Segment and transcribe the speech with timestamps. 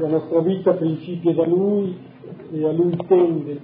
[0.00, 1.96] la nostra vita principia da Lui
[2.52, 3.60] e a Lui tende,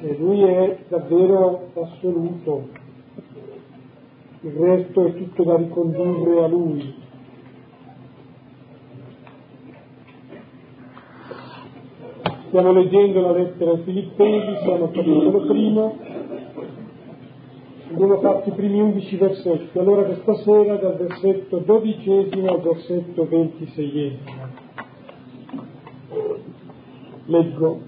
[0.00, 2.68] e Lui è davvero assoluto,
[4.40, 6.94] il resto è tutto da ricondurre a Lui.
[12.48, 15.96] Stiamo leggendo la lettera ai Filippesi, siamo al capitolo primo,
[17.92, 24.41] abbiamo fatto i primi undici versetti, allora questa sera dal versetto dodicesimo al versetto ventiseiesimo.
[27.26, 27.80] Leggo.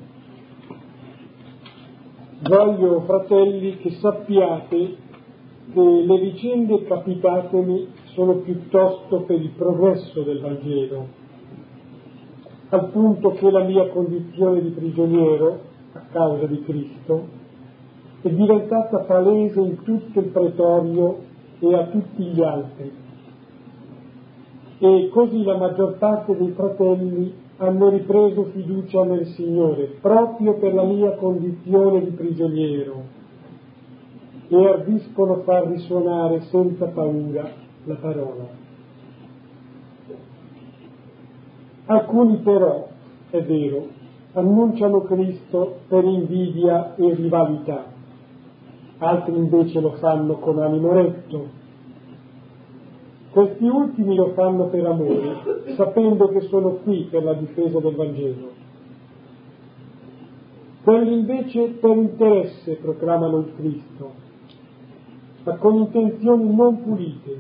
[2.43, 4.97] Voglio, fratelli, che sappiate
[5.73, 11.07] che le vicende capitatemi sono piuttosto per il progresso del Vangelo,
[12.69, 15.61] al punto che la mia condizione di prigioniero,
[15.95, 17.27] a causa di Cristo,
[18.21, 21.19] è diventata palese in tutto il pretorio
[21.59, 22.93] e a tutti gli altri.
[24.79, 30.85] E così la maggior parte dei fratelli hanno ripreso fiducia nel Signore, proprio per la
[30.85, 33.23] mia condizione di prigioniero
[34.49, 37.51] e ardiscono far risuonare senza paura
[37.85, 38.63] la parola.
[41.87, 42.89] Alcuni però,
[43.31, 43.89] è vero,
[44.33, 47.85] annunciano Cristo per invidia e rivalità,
[48.99, 51.63] altri invece lo fanno con animo retto.
[53.35, 58.53] Questi ultimi lo fanno per amore, sapendo che sono qui per la difesa del Vangelo.
[60.85, 64.13] Quelli invece per interesse proclamano il Cristo,
[65.43, 67.39] ma con intenzioni non pulite.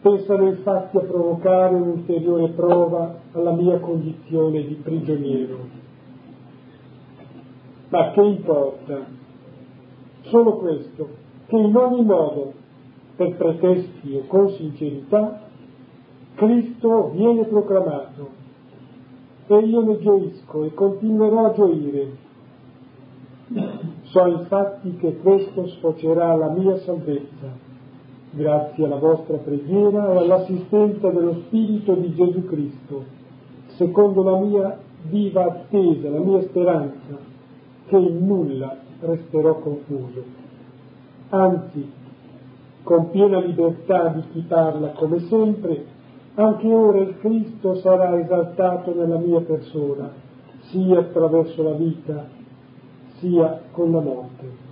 [0.00, 5.58] Pensano infatti a provocare un'ulteriore prova alla mia condizione di prigioniero.
[7.88, 9.06] Ma che importa?
[10.22, 11.08] Solo questo,
[11.46, 12.62] che in ogni modo,
[13.16, 15.42] per pretesti o con sincerità,
[16.34, 18.42] Cristo viene proclamato
[19.46, 22.22] e io ne gioisco e continuerò a gioire
[24.04, 27.52] So infatti che questo sfocerà la mia salvezza,
[28.30, 33.04] grazie alla vostra preghiera e all'assistenza dello Spirito di Gesù Cristo,
[33.76, 34.78] secondo la mia
[35.08, 37.18] viva attesa, la mia speranza,
[37.86, 40.22] che in nulla resterò confuso.
[41.28, 41.90] Anzi,
[42.84, 45.86] con piena libertà di chi parla come sempre,
[46.34, 50.12] anche ora il Cristo sarà esaltato nella mia persona,
[50.70, 52.26] sia attraverso la vita
[53.18, 54.62] sia con la morte.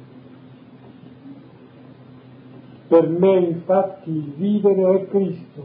[2.88, 5.64] Per me infatti il vivere è Cristo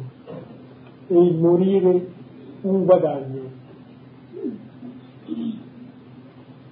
[1.07, 2.07] e il morire
[2.61, 3.55] un guadagno.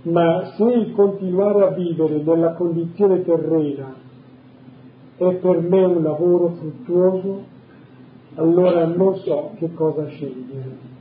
[0.04, 4.05] Ma se il continuare a vivere nella condizione terrena
[5.18, 7.44] è per me un lavoro fruttuoso,
[8.36, 10.94] allora non so che cosa scegliere.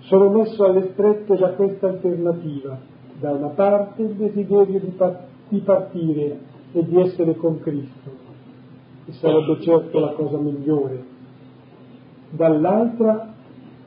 [0.00, 5.58] Sono messo alle strette da questa alternativa da una parte il desiderio di, par- di
[5.60, 6.38] partire
[6.72, 8.10] e di essere con Cristo,
[9.04, 11.02] che sarebbe certo la cosa migliore,
[12.30, 13.32] dall'altra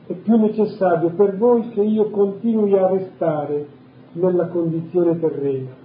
[0.06, 3.66] è più necessario per voi che io continui a restare
[4.12, 5.79] nella condizione terrena.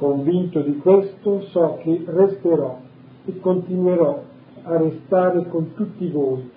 [0.00, 2.78] Convinto di questo so che resterò
[3.26, 4.22] e continuerò
[4.62, 6.50] a restare con tutti voi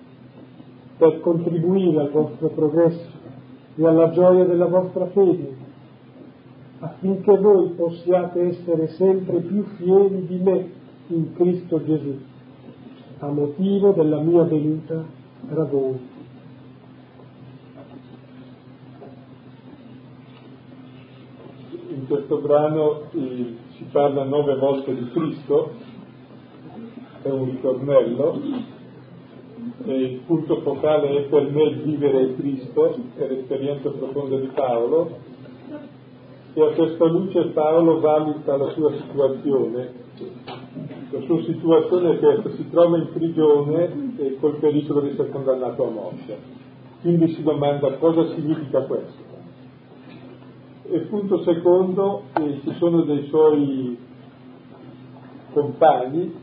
[0.96, 3.06] per contribuire al vostro progresso
[3.76, 5.54] e alla gioia della vostra fede,
[6.78, 10.70] affinché voi possiate essere sempre più fieri di me
[11.08, 12.18] in Cristo Gesù,
[13.18, 15.04] a motivo della mia venuta
[15.50, 16.13] tra voi.
[22.04, 25.70] In questo brano si parla nove volte di Cristo,
[27.22, 28.40] è un ritornello,
[29.86, 35.16] e il punto focale è per me vivere Cristo, è l'esperienza profonda di Paolo,
[36.52, 39.92] e a questa luce Paolo valuta la sua situazione.
[41.08, 45.86] La sua situazione è che si trova in prigione e col pericolo di essere condannato
[45.86, 46.36] a morte.
[47.00, 49.33] Quindi si domanda cosa significa questo.
[50.86, 53.96] E punto secondo, eh, ci sono dei suoi
[55.52, 56.34] compagni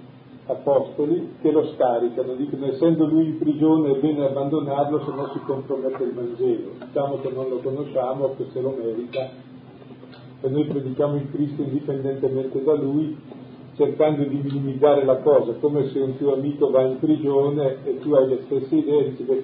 [0.47, 5.39] apostoli che lo scaricano, dicono essendo lui in prigione è bene abbandonarlo se no si
[5.45, 9.29] compromette il Vangelo, diciamo che non lo conosciamo, che se lo merita,
[10.41, 13.15] e noi predichiamo il Cristo indipendentemente da lui,
[13.75, 18.13] cercando di minimizzare la cosa, come se un tuo amico va in prigione e tu
[18.13, 19.43] hai le stesse idee, dici che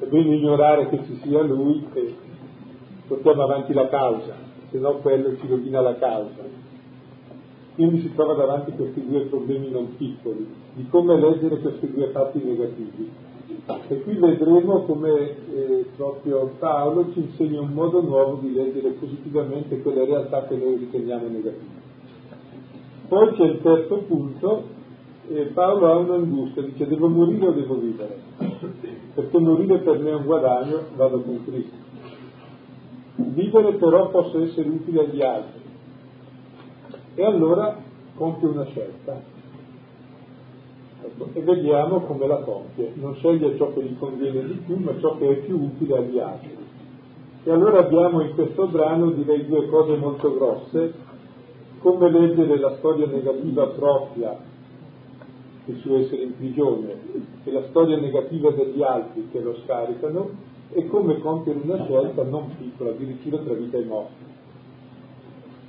[0.00, 2.14] è bene ignorare che ci sia lui e
[3.06, 4.34] portiamo avanti la causa,
[4.70, 6.60] se no quello ci rovina la causa.
[7.74, 12.42] Quindi si trova davanti questi due problemi non piccoli, di come leggere questi due fatti
[12.42, 13.10] negativi.
[13.88, 19.80] E qui vedremo come eh, proprio Paolo ci insegna un modo nuovo di leggere positivamente
[19.82, 21.80] quelle realtà che noi riteniamo negative.
[23.08, 24.64] Poi c'è il terzo punto,
[25.28, 28.18] eh, Paolo ha un'angustia, dice devo morire o devo vivere?
[29.14, 31.81] Perché morire per me è un guadagno, vado con Cristo.
[33.14, 35.60] Vivere però posso essere utile agli altri.
[37.14, 37.76] E allora
[38.14, 39.20] compie una scelta.
[41.04, 42.92] Ecco, e vediamo come la compie.
[42.94, 46.18] Non sceglie ciò che gli conviene di più, ma ciò che è più utile agli
[46.18, 46.56] altri.
[47.44, 51.10] E allora abbiamo in questo brano, direi, due cose molto grosse.
[51.80, 54.38] Come leggere la storia negativa propria
[55.66, 57.00] il suo essere in prigione
[57.44, 60.30] e la storia negativa degli altri che lo scaricano
[60.74, 64.30] e come compiere una scelta non piccola, addirittura tra vita e morte.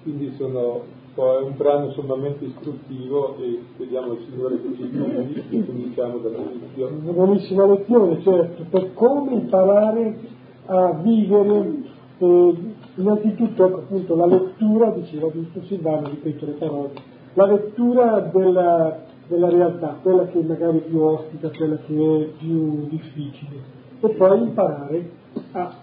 [0.04, 0.82] Quindi sono,
[1.16, 6.88] è un brano sommamente istruttivo e chiediamo al Signore che ci e cominciamo dall'inizio.
[6.88, 10.20] Una buonissima lezione, certo, per come imparare
[10.66, 11.74] a vivere
[12.20, 12.56] eh,
[12.96, 16.92] innanzitutto ecco, appunto la lettura, diceva giusto Silvano, ripeto le parole,
[17.34, 22.88] la lettura della, della realtà, quella che magari è più ostica, quella che è più
[22.88, 25.10] difficile e poi imparare
[25.54, 25.74] a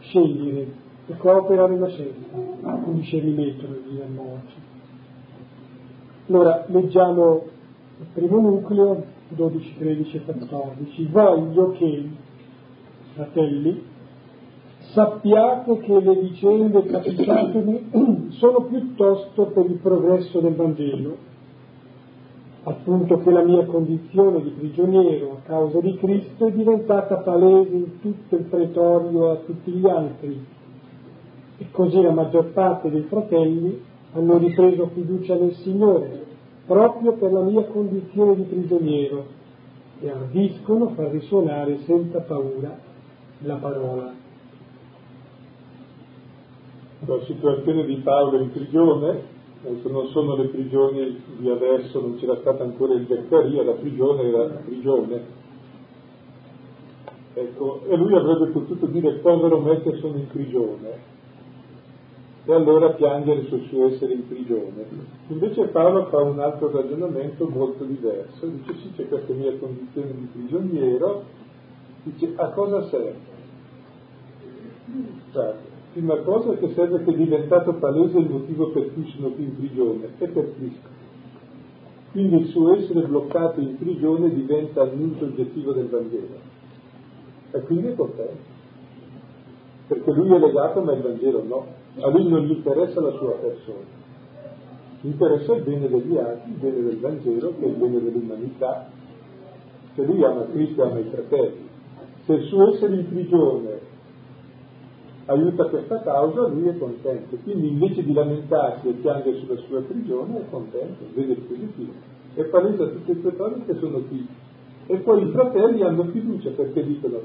[0.00, 0.66] scegliere
[1.06, 4.54] e cooperare una scelta, un discernimento nel diremmo oggi.
[6.28, 7.42] Allora, leggiamo
[8.00, 11.06] il primo nucleo, 12, 13 e 14.
[11.06, 12.08] Voglio che,
[13.14, 13.82] fratelli,
[14.92, 21.32] sappiate che le vicende capitatemi sono piuttosto per il progresso del Vangelo
[22.64, 28.00] appunto che la mia condizione di prigioniero a causa di Cristo è diventata palese in
[28.00, 30.46] tutto il pretorio a tutti gli altri
[31.58, 33.82] e così la maggior parte dei fratelli
[34.14, 36.24] hanno ripreso fiducia nel Signore
[36.66, 39.26] proprio per la mia condizione di prigioniero
[40.00, 42.76] e ardiscono far risuonare senza paura
[43.38, 44.12] la parola.
[47.06, 49.33] La situazione di Paolo in prigione
[49.66, 54.22] Adesso non sono le prigioni di adesso, non c'era stata ancora il Beccaria, la prigione
[54.22, 55.22] era la prigione.
[57.32, 61.12] Ecco, e lui avrebbe potuto dire povero me che sono in prigione
[62.46, 64.86] e allora piangere sul suo essere in prigione.
[65.28, 70.28] Invece Paolo fa un altro ragionamento molto diverso, dice sì c'è questa mia condizione di
[70.30, 71.24] prigioniero,
[72.02, 73.32] dice a cosa serve?
[75.32, 79.44] Guarda, prima cosa che serve che è diventato palese il motivo per cui sono qui
[79.44, 80.88] in prigione, è per Cristo.
[82.10, 86.52] Quindi il suo essere bloccato in prigione diventa annuncio oggettivo del Vangelo.
[87.52, 88.52] E quindi è contento.
[89.86, 91.66] Perché lui è legato ma il Vangelo no.
[92.00, 94.02] A lui non gli interessa la sua persona.
[95.00, 98.88] Gli interessa il bene degli altri, il bene del Vangelo, che è il bene dell'umanità.
[99.94, 101.68] Se lui ama Cristo e ama i fratelli.
[102.24, 103.92] Se il suo essere in prigione
[105.26, 107.36] aiuta questa causa, lui è contento.
[107.42, 111.92] Quindi invece di lamentarsi e piangere sulla sua prigione, è contento, vede il positivo.
[112.34, 114.26] E palesa tutte queste cose che sono qui.
[114.86, 117.20] E poi i fratelli hanno fiducia perché dicono,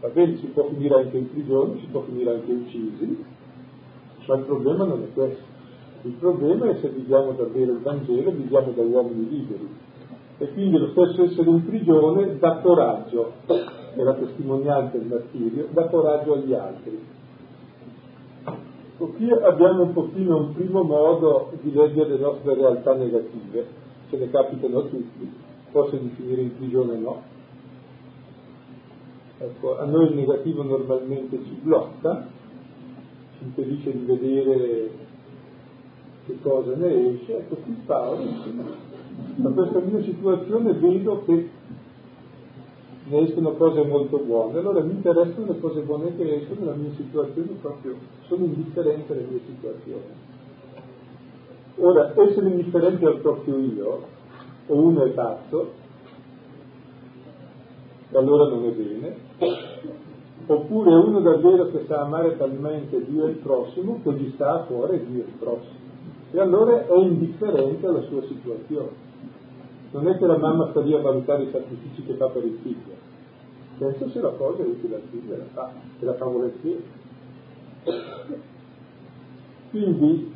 [0.00, 3.24] va bene, si può finire anche in prigione, si può finire anche uccisi,
[4.26, 5.52] ma il problema non è questo.
[6.02, 9.68] Il problema è se viviamo davvero il Vangelo, viviamo da uomini liberi.
[10.36, 13.32] E quindi lo stesso essere in prigione dà coraggio
[13.94, 16.98] è la testimonianza del martirio, dà coraggio agli altri.
[18.96, 23.66] Qui abbiamo un pochino un primo modo di leggere le nostre realtà negative,
[24.08, 25.30] ce ne capitano tutti,
[25.70, 27.22] forse di finire in prigione no.
[29.38, 32.26] Ecco, a noi il negativo normalmente ci blocca,
[33.36, 34.90] ci impedisce di vedere
[36.26, 38.24] che cosa ne esce, ecco qui Paolo,
[39.36, 41.50] da questa mia situazione vedo che
[43.06, 46.92] ne escono cose molto buone, allora mi interessano le cose buone che escono nella mia
[46.96, 47.96] situazione proprio,
[48.26, 50.32] sono indifferente alle mie situazioni.
[51.76, 54.06] Ora, essere indifferente al proprio io,
[54.66, 55.72] o uno è pazzo,
[58.10, 59.16] e allora non è bene,
[60.46, 64.64] oppure uno davvero che sa amare talmente Dio e il prossimo che gli sta a
[64.64, 65.82] cuore Dio e il prossimo,
[66.30, 69.02] e allora è indifferente alla sua situazione.
[69.90, 72.58] Non è che la mamma sta lì a valutare i sacrifici che fa per il
[72.62, 72.93] figlio.
[73.78, 76.84] Penso se la cosa è utile al la fa, e la fa volentieri.
[79.70, 80.32] Quindi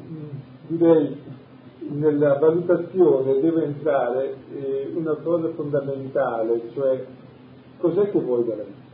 [0.67, 1.17] direi
[1.79, 7.07] nella valutazione deve entrare eh, una cosa fondamentale, cioè
[7.79, 8.87] cos'è che vuoi dalla vita?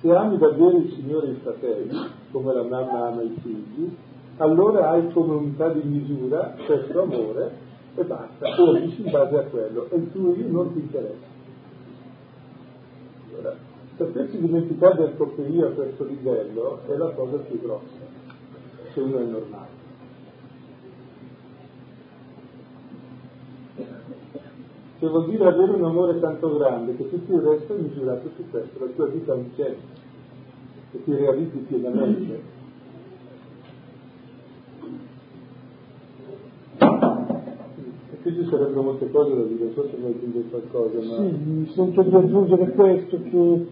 [0.00, 1.98] Se ami davvero il Signore e i fratelli,
[2.30, 3.96] come la mamma ama i figli,
[4.36, 7.62] allora hai come unità di misura questo amore
[7.94, 11.33] e basta, agisci in base a quello e il tuo io non ti interessa.
[13.96, 15.14] Sapersi dimenticare del
[15.62, 17.84] a questo livello è la cosa più grossa,
[18.92, 19.82] se uno è normale.
[24.98, 28.50] Che vuol dire avere un amore tanto grande che tutto il resto è misurato su
[28.50, 29.86] questo, la tua vita è un centro,
[30.90, 32.62] che ti realizzi pienamente
[38.24, 40.96] Qui ci sarebbero molte cose da dire, so se vuoi aggiungere qualcosa.
[40.96, 41.16] Ma...
[41.16, 43.66] Sì, mi sento di aggiungere questo, che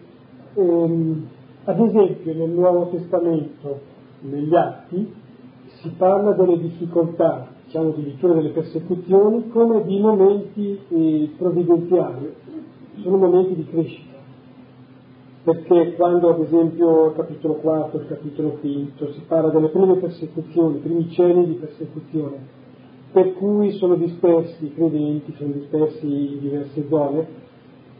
[0.54, 1.26] ehm,
[1.64, 3.80] ad esempio nel Nuovo Testamento,
[4.20, 5.12] negli Atti,
[5.80, 12.34] si parla delle difficoltà, diciamo addirittura delle persecuzioni, come di momenti eh, provvidenziali,
[13.02, 14.10] sono momenti di crescita.
[15.44, 20.76] Perché quando ad esempio il capitolo 4, il capitolo 5 si parla delle prime persecuzioni,
[20.76, 22.60] i primi cenni di persecuzione,
[23.10, 27.41] per cui sono dispersi i credenti, sono dispersi in diverse zone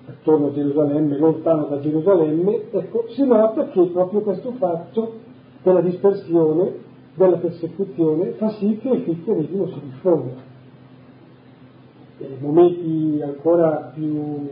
[0.06, 5.20] attorno a Gerusalemme, lontano da Gerusalemme, ecco, si nota che proprio questo fatto
[5.62, 6.74] della dispersione,
[7.14, 10.50] della persecuzione, fa sì che il cristianesimo si diffonda.
[12.18, 14.48] In momenti ancora più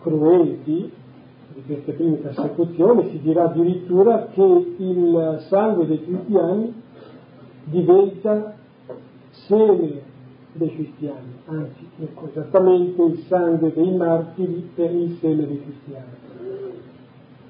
[0.00, 0.92] cruenti
[1.54, 6.72] di queste prime persecuzioni si dirà addirittura che il sangue dei cristiani
[7.64, 8.54] diventa
[9.30, 10.08] seme
[10.52, 16.28] dei cristiani, anzi, ecco, esattamente il sangue dei martiri per il seme dei cristiani.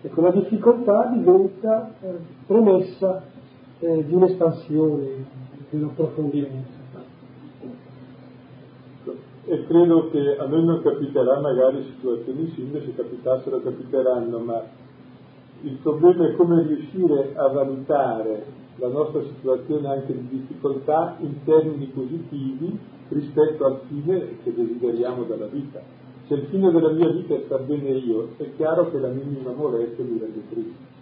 [0.03, 2.15] Ecco, la difficoltà diventa eh,
[2.47, 3.23] premessa
[3.81, 5.07] eh, di un'espansione,
[5.69, 6.79] di un approfondimento.
[9.47, 14.63] E credo che a noi non capiterà magari situazioni simili, se capitassero capiteranno, ma
[15.63, 21.87] il problema è come riuscire a valutare la nostra situazione anche di difficoltà in termini
[21.87, 25.83] positivi rispetto al fine che desideriamo dalla vita.
[26.27, 29.53] Se il fine della mia vita è star bene io, è chiaro che la minima
[29.53, 30.99] molestia mi rende triste.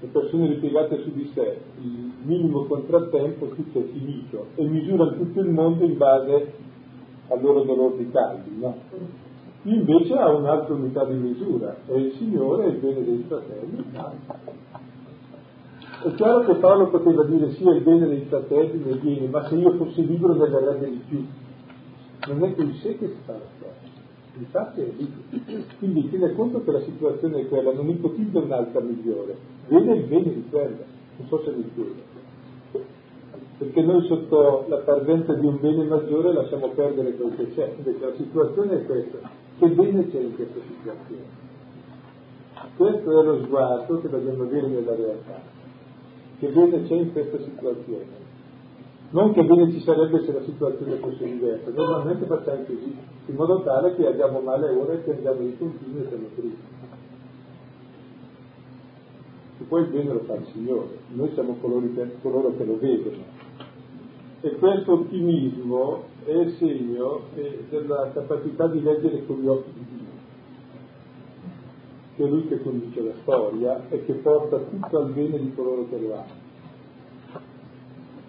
[0.00, 5.40] Le persone ripiegate su di sé, il minimo contrattempo, tutto è finito e misurano tutto
[5.40, 6.54] il mondo in base
[7.28, 8.76] al loro dolore di caldi, no?
[9.64, 13.84] Invece ha un'altra unità di misura, è il Signore e il bene dei fratelli.
[16.04, 19.54] È chiaro che Paolo poteva dire è il bene dei fratelli, nel bene, ma se
[19.54, 21.24] io fossi libero ne verrebbe di più.
[22.26, 23.68] Non è con sé che si fa la.
[24.34, 25.66] Infatti è lì.
[25.78, 29.36] Quindi tiene conto che la situazione è quella, non ipotizza un'altra migliore,
[29.68, 30.84] vede il bene di quella.
[31.18, 31.94] Non so se mi spiego.
[33.58, 37.74] Perché noi sotto la parvenza di un bene maggiore lasciamo perdere quel che c'è.
[37.76, 39.18] Invece la situazione è questa.
[39.56, 41.40] Che bene c'è in questa situazione?
[42.76, 45.60] Questo è lo sguardo che dobbiamo avere nella realtà
[46.42, 48.20] che bene c'è in questa situazione.
[49.10, 52.96] Non che bene ci sarebbe se la situazione fosse diversa, normalmente facciamo così,
[53.26, 56.62] in modo tale che andiamo male ora e che andiamo di continuo e siamo tristi.
[59.60, 63.22] E poi il bene lo fa il Signore, noi siamo che, coloro che lo vedono.
[64.40, 67.20] E questo ottimismo è segno
[67.68, 70.11] della capacità di leggere con gli occhi di Dio
[72.24, 75.98] è lui che conduce la storia e che porta tutto al bene di coloro che
[75.98, 76.50] lo hanno.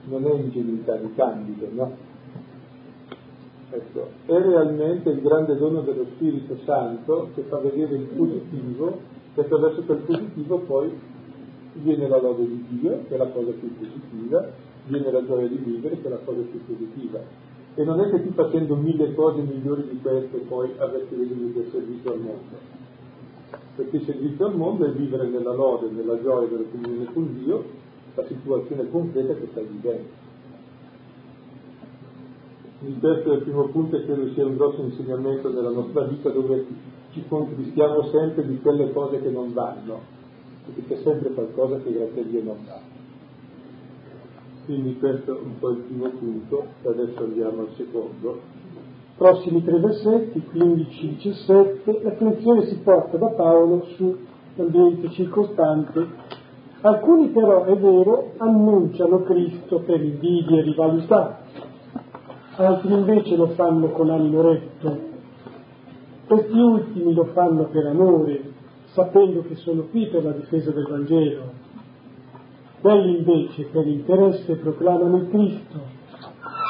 [0.06, 1.96] Non è ingenuità di Candido, no?
[3.70, 9.00] Ecco, è realmente il grande dono dello Spirito Santo che fa vedere il positivo
[9.34, 10.92] e attraverso quel positivo poi
[11.74, 14.48] viene la lode di Dio, che è la cosa più positiva,
[14.86, 17.20] viene la gioia di vivere, che è la cosa più positiva.
[17.76, 21.70] E non è che tu facendo mille cose migliori di queste poi avresti veduto del
[21.72, 22.83] servizio al mondo
[23.76, 27.64] perché il servizio al mondo è vivere nella lode, nella gioia della comunione con Dio,
[28.16, 30.22] la situazione concreta che stai vivendo.
[33.00, 36.66] Questo è il primo punto e credo sia un grosso insegnamento nella nostra vita dove
[37.12, 40.02] ci contristiamo sempre di quelle cose che non vanno,
[40.66, 42.80] perché c'è sempre qualcosa che grazie a Dio non va.
[44.66, 48.53] Quindi questo è un po' il primo punto, adesso andiamo al secondo
[49.24, 56.06] prossimi tre versetti, 15-17, l'attenzione si porta da Paolo sull'ambiente circostante.
[56.82, 61.40] Alcuni però, è vero, annunciano Cristo per invidia e rivalità,
[62.58, 65.00] altri invece lo fanno con animo retto.
[66.28, 68.42] Questi ultimi lo fanno per amore,
[68.88, 71.44] sapendo che sono qui per la difesa del Vangelo.
[72.82, 75.80] Quelli invece per interesse proclamano il Cristo,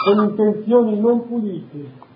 [0.06, 2.12] con intenzioni non pulite,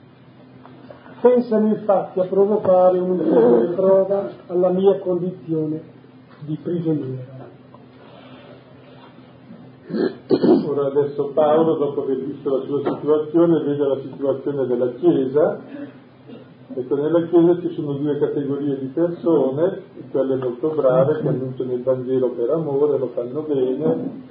[1.21, 5.81] pensano infatti a provocare un'ulteriore prova alla mia condizione
[6.45, 7.35] di prigioniera.
[10.67, 15.59] Ora adesso Paolo, dopo aver visto la sua situazione, vede la situazione della Chiesa.
[16.73, 19.81] Ecco, nella Chiesa ci sono due categorie di persone,
[20.11, 24.25] quelle molto brave che annunciano il Vangelo per amore, lo fanno bene,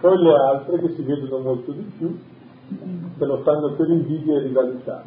[0.00, 2.16] poi le altre che si vedono molto di più,
[3.18, 5.04] che lo fanno per invidia e rivalità.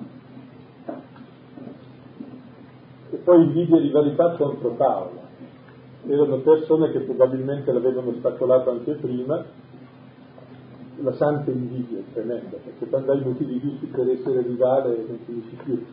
[3.11, 5.27] E poi invidia e rivalità contro Paolo
[6.07, 9.43] erano persone che probabilmente l'avevano ostacolato anche prima,
[11.01, 15.57] la santa invidia è tremenda, perché quando hai motivi giusti per essere rivale non finisci
[15.63, 15.85] più.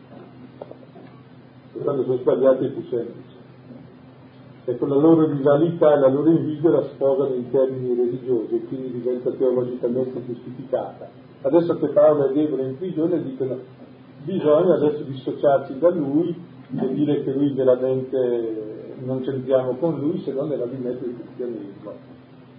[1.73, 3.35] E quando sono sbagliati è più semplice.
[4.65, 8.91] Ecco, la loro rivalità e la loro invidia la sposano in termini religiosi e quindi
[8.91, 11.26] diventa teologicamente giustificata.
[11.41, 13.59] Adesso che Paolo è debole in prigione dicono
[14.23, 16.35] bisogna adesso dissociarci da lui
[16.75, 21.91] e dire che lui veramente non c'entriamo con lui se non nella dimessa del cristianesimo.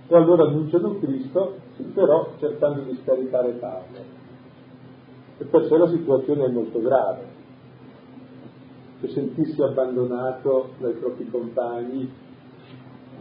[0.06, 1.56] E allora annunciano Cristo,
[1.92, 4.16] però cercando di scaricare Paolo.
[5.36, 7.36] E per sé la situazione è molto grave.
[9.00, 12.10] Se sentissi abbandonato dai propri compagni,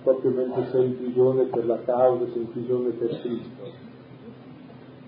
[0.04, 3.87] proprio mentre sei in prigione per la causa, sei in prigione per Cristo.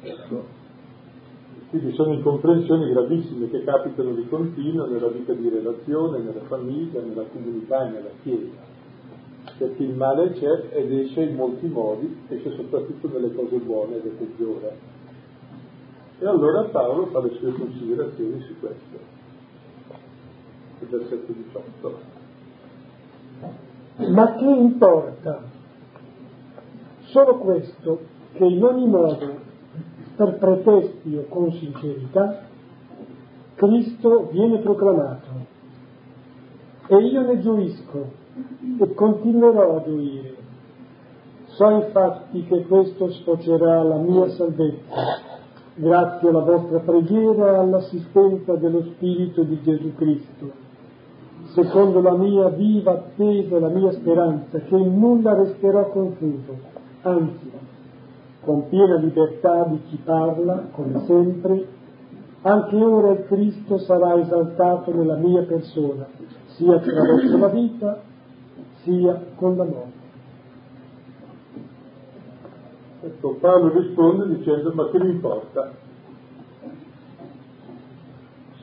[0.02, 0.58] Ecco.
[1.70, 7.26] Quindi sono incomprensioni gravissime che capitano di continuo nella vita di relazione, nella famiglia, nella
[7.32, 8.68] comunità e nella Chiesa.
[9.58, 14.06] Perché il male c'è ed esce in molti modi, esce soprattutto nelle cose buone ed
[14.06, 14.78] è peggiore.
[16.20, 18.98] E allora Paolo fa le sue considerazioni su questo.
[20.80, 22.00] Il versetto 18.
[24.08, 25.44] Ma che importa?
[27.02, 28.00] Solo questo,
[28.34, 29.48] che in ogni modo
[30.20, 32.42] per pretesti o con sincerità,
[33.56, 35.28] Cristo viene proclamato.
[36.88, 38.06] E io ne gioisco
[38.80, 40.36] e continuerò a gioire.
[41.46, 45.20] So infatti che questo sfocerà la mia salvezza,
[45.76, 50.52] grazie alla vostra preghiera e all'assistenza dello Spirito di Gesù Cristo,
[51.54, 56.58] secondo la mia viva attesa e la mia speranza, che nulla resterò confuso,
[57.04, 57.59] anzi
[58.42, 61.68] con piena libertà di chi parla, come sempre,
[62.42, 66.08] anche ora il Cristo sarà esaltato nella mia persona,
[66.48, 68.02] sia attraverso la vita,
[68.84, 69.98] sia con la morte.
[73.02, 75.72] Ecco, Paolo risponde dicendo, ma che mi importa?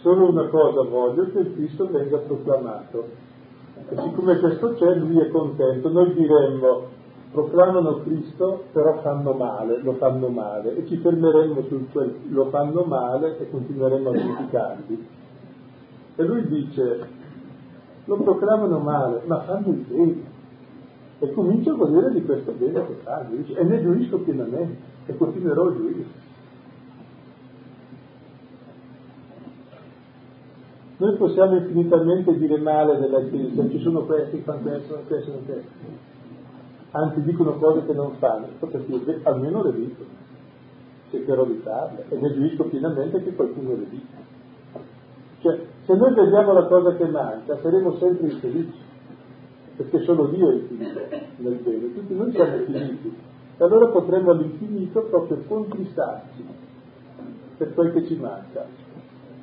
[0.01, 3.09] Solo una cosa voglio, che il Cristo venga proclamato.
[3.89, 5.91] E siccome questo c'è, lui è contento.
[5.91, 6.83] Noi diremmo,
[7.37, 12.85] proclamano Cristo, però fanno male, lo fanno male, e ci fermeremmo sul quel lo fanno
[12.85, 15.07] male e continueremo a criticarli.
[16.17, 17.07] E lui dice,
[18.07, 20.35] lo proclamano male, ma fanno il bene.
[21.19, 25.17] E comincio a godere di questo bene che fanno, dice, e ne giuisco pienamente, e
[25.19, 26.05] continuerò a giuire.
[30.97, 35.96] Noi possiamo infinitamente dire male della Chiesa, ci sono questi, fanno questo, questo, questo
[36.97, 40.03] anzi dicono cose che non fanno, perché almeno le dico,
[41.11, 44.17] cercherò di farle e ne giuisco pienamente che qualcuno le dica.
[45.41, 48.81] Cioè, se noi vediamo la cosa che manca, saremo sempre infelici,
[49.77, 51.01] perché solo Dio è infinito
[51.37, 53.15] nel bene, tutti noi siamo finiti,
[53.59, 56.45] e allora potremmo all'infinito proprio contristarci
[57.59, 58.67] per quel che ci manca.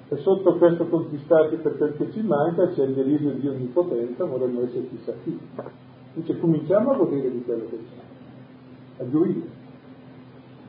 [0.09, 4.63] E sotto questo contristarci per quel che ci manca c'è il delirio di onnipotenza, vorremmo
[4.63, 5.39] essere chissà chi.
[6.13, 9.41] Dice cominciamo a godere di quello che c'è, a gioire.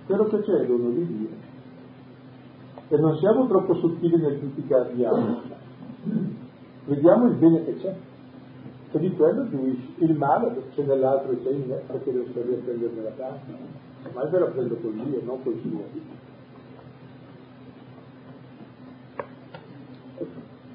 [0.07, 1.29] Quello che c'è è dono di Dio.
[2.89, 5.53] E non siamo troppo sottili nel criticare gli altri.
[6.87, 7.97] Vediamo il bene che c'è.
[8.93, 9.95] E di quello giuisci.
[9.99, 13.41] Il male c'è nell'altro e c'è in me, perché devo stare a prenderne la casa.
[14.15, 15.83] Ma ve la prendo con Dio, non col suo.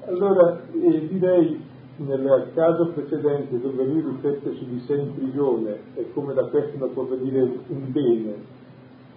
[0.06, 1.68] Allora eh, direi
[2.04, 6.78] nel caso precedente dove lui riflette su di sé in prigione e come da questo
[6.78, 8.34] non può venire un bene,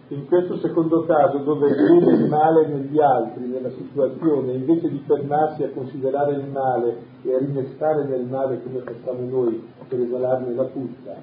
[0.09, 5.63] in questo secondo caso dove vede il male negli altri, nella situazione, invece di fermarsi
[5.63, 10.65] a considerare il male e a rimestare nel male come facciamo noi per esalarne la
[10.65, 11.15] puzza,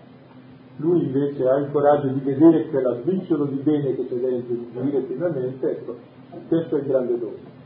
[0.77, 4.69] lui invece ha il coraggio di vedere quella briciolo di bene che c'è dentro, di
[4.73, 5.97] vivere pienamente, ecco,
[6.49, 7.59] questo è il grande dono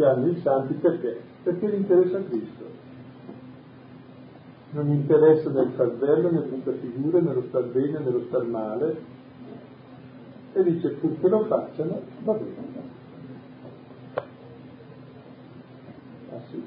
[0.00, 1.20] che hanno i santi perché?
[1.42, 2.64] Perché gli interessa Cristo.
[4.70, 8.96] Non gli interessa nel far bello, nel brutta figura, nello star bene, nello star male.
[10.54, 12.88] E dice purché lo facciano, va bene.
[16.30, 16.64] Ah, sì.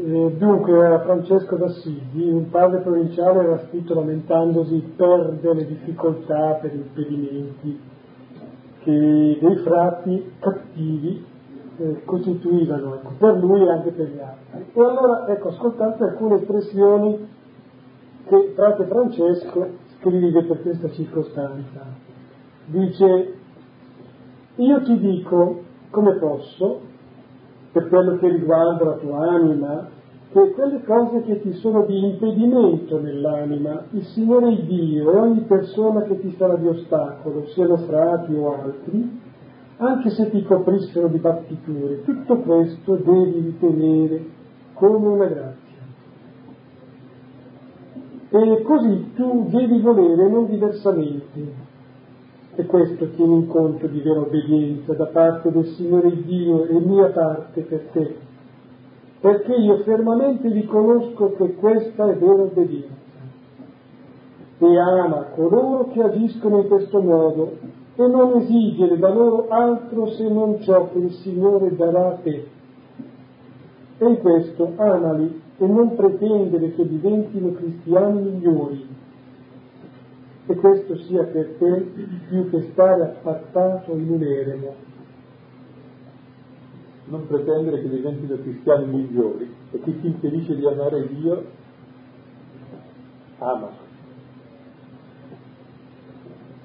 [0.00, 6.72] Eh, dunque, a Francesco d'Assisi, un padre provinciale era scritto lamentandosi per delle difficoltà, per
[6.72, 7.80] impedimenti
[8.84, 11.36] che dei frati cattivi
[11.78, 14.66] eh, costituivano ecco, per lui e anche per gli altri.
[14.72, 17.28] E allora, ecco, ascoltate alcune espressioni
[18.26, 19.66] che frate Francesco
[19.98, 21.86] scrive per questa circostanza.
[22.66, 23.34] Dice,
[24.56, 26.80] io ti dico come posso,
[27.72, 29.88] per quello che riguarda la tua anima,
[30.30, 36.02] che quelle cose che ti sono di impedimento nell'anima, il Signore Dio e ogni persona
[36.02, 39.20] che ti sarà di ostacolo, siano frati o altri,
[39.80, 44.24] anche se ti coprissero di battiture, tutto questo devi ritenere
[44.74, 45.66] come una grazia.
[48.30, 51.66] E così tu devi volere non diversamente.
[52.56, 57.10] E questo tieni in conto di vera obbedienza da parte del Signore Dio e mia
[57.10, 58.16] parte per te,
[59.20, 62.96] perché io fermamente riconosco che questa è vera obbedienza.
[64.58, 70.28] E ama coloro che agiscono in questo modo e non esigere da loro altro se
[70.28, 72.46] non ciò che il Signore darà a te.
[73.98, 78.86] E in questo amali e non pretendere che diventino cristiani migliori,
[80.46, 81.90] e questo sia per te
[82.28, 84.74] più che stare appartato in un eremo.
[87.06, 91.44] Non pretendere che diventino cristiani migliori, e chi ti impedisce di amare Dio,
[93.38, 93.86] ama.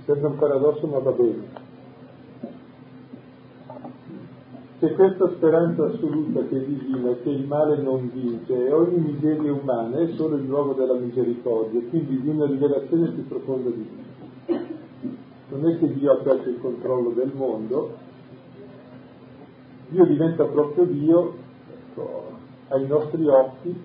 [0.06, 1.62] Sembra un paradosso ma va bene.
[4.80, 9.54] Se questa speranza assoluta che è divina, che il male non vince e ogni miseria
[9.54, 14.60] umana è solo il luogo della misericordia, quindi di una rivelazione più profonda di Dio.
[15.50, 17.96] Non è che Dio ha perso il controllo del mondo,
[19.88, 21.34] Dio diventa proprio Dio
[21.72, 22.32] ecco,
[22.68, 23.82] ai nostri occhi,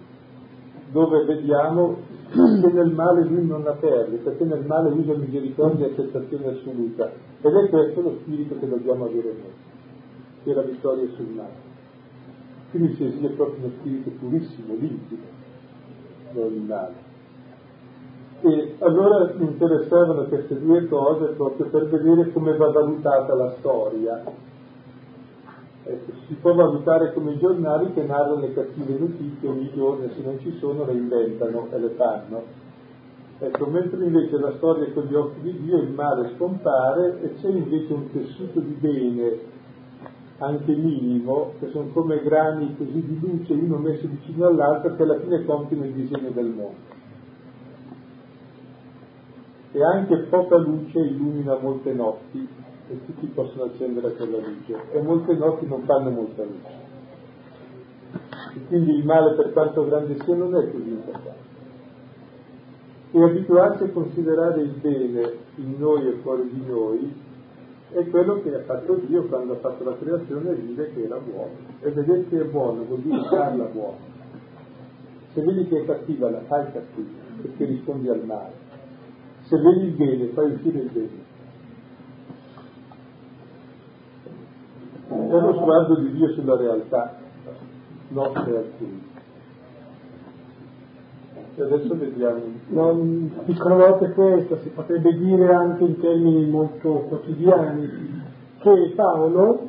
[0.91, 1.97] dove vediamo
[2.31, 7.11] che nel male lui non la perde, perché nel male usa misericordia e accettazione assoluta.
[7.41, 9.53] Ed è questo lo spirito che dobbiamo avere noi,
[10.45, 11.67] che è la vittoria sul male.
[12.71, 15.23] Quindi si esige proprio uno spirito purissimo, limpido,
[16.33, 17.07] non il male.
[18.41, 24.23] E allora mi interessavano queste due cose proprio per vedere come va valutata la storia
[25.91, 30.21] Ecco, si può valutare come i giornali che narrano le cattive notizie ogni giorno se
[30.23, 32.43] non ci sono le inventano e le fanno.
[33.39, 37.49] Ecco, mentre invece la storia con gli occhi di Dio il male scompare e c'è
[37.49, 39.39] invece un tessuto di bene,
[40.41, 45.19] anche minimo, che sono come grani così di luce uno messo vicino all'altro che alla
[45.21, 46.97] fine compiono il disegno del mondo.
[49.73, 55.35] E anche poca luce illumina molte notti e tutti possono accendere quella luce e molte
[55.35, 56.87] notti non fanno molta luce.
[58.55, 61.47] E quindi il male per quanto grande sia non è così importante.
[63.11, 67.27] E abituarsi a considerare il bene in noi e fuori di noi
[67.91, 71.19] è quello che ha fatto Dio quando ha fatto la creazione e vide che era
[71.19, 71.53] buono.
[71.81, 73.97] E vedere che è buono vuol dire farla buona.
[75.33, 77.09] Se vedi che è cattiva la fai cattiva,
[77.41, 78.53] perché rispondi al male.
[79.43, 81.28] Se vedi il bene, fai uscire il bene.
[85.09, 87.17] È lo sguardo di Dio sulla realtà
[88.09, 89.07] nostra altrui.
[91.55, 92.41] E adesso vediamo.
[92.69, 98.23] Non, piccola volta questa, si potrebbe dire anche in termini molto quotidiani,
[98.59, 99.69] che Paolo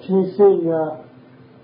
[0.00, 0.98] ci insegna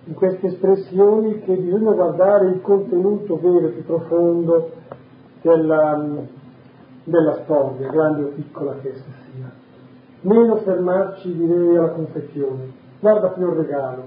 [0.06, 4.70] in queste espressioni che bisogna guardare il contenuto vero e più profondo
[5.42, 6.06] della,
[7.04, 9.52] della storia, grande o piccola che essa sia.
[10.22, 12.72] Meno fermarci direi alla confessione,
[13.04, 14.02] guarda più il regalo.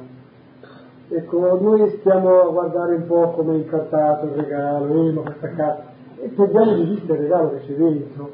[1.10, 5.50] Ecco, noi stiamo a guardare un po' come è incartato il regalo, eh, ma questa
[5.50, 5.84] casa,
[6.20, 8.32] e perdiamo di vista il regalo che c'è dentro.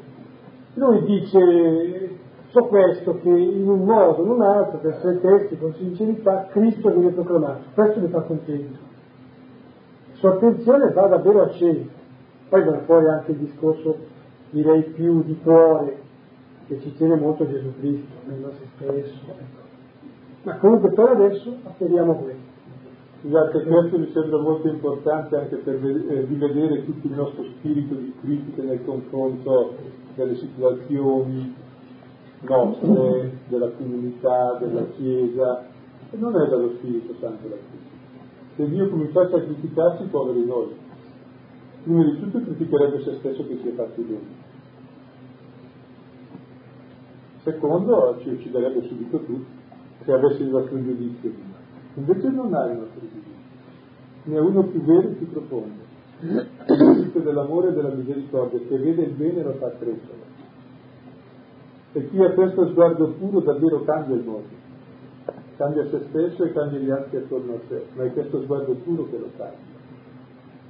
[0.72, 5.74] Lui dice, so questo, che in un modo o in un altro, per suoi con
[5.74, 7.64] sincerità, Cristo viene proclamato.
[7.74, 8.78] Questo mi fa contento.
[10.14, 11.84] Sua attenzione va davvero a cielo.
[12.48, 13.96] Poi viene fuori anche il discorso,
[14.48, 15.98] direi più di cuore,
[16.66, 19.20] che ci tiene molto Gesù Cristo nel nostro stesso.
[19.28, 19.63] Ecco.
[20.44, 22.52] Ma comunque per adesso appelliamo questo.
[23.22, 28.12] Scusate, questo mi sembra molto importante anche per eh, rivedere tutto il nostro spirito di
[28.20, 29.74] critica nel confronto
[30.14, 31.54] delle situazioni
[32.40, 35.64] nostre, della comunità, della Chiesa,
[36.10, 38.02] e non è dallo Spirito Santo la critica.
[38.56, 40.74] Se Dio cominciasse a criticarci, poveri noi,
[41.84, 44.42] prima di tutto criticherebbe se stesso che si è fatto bene.
[47.44, 49.53] Secondo, ci ucciderebbe subito tutti
[50.04, 51.32] se avessi il vostro giudizio.
[51.94, 53.32] Invece non hai il nostro giudizio.
[54.24, 55.82] ne è uno più vero e più profondo,
[56.20, 60.32] il dell'amore e della misericordia, che vede il bene e lo fa crescere.
[61.92, 64.48] E chi ha questo sguardo puro davvero cambia il mondo,
[65.56, 69.08] cambia se stesso e cambia gli altri attorno a sé, ma è questo sguardo puro
[69.08, 69.58] che lo cambia,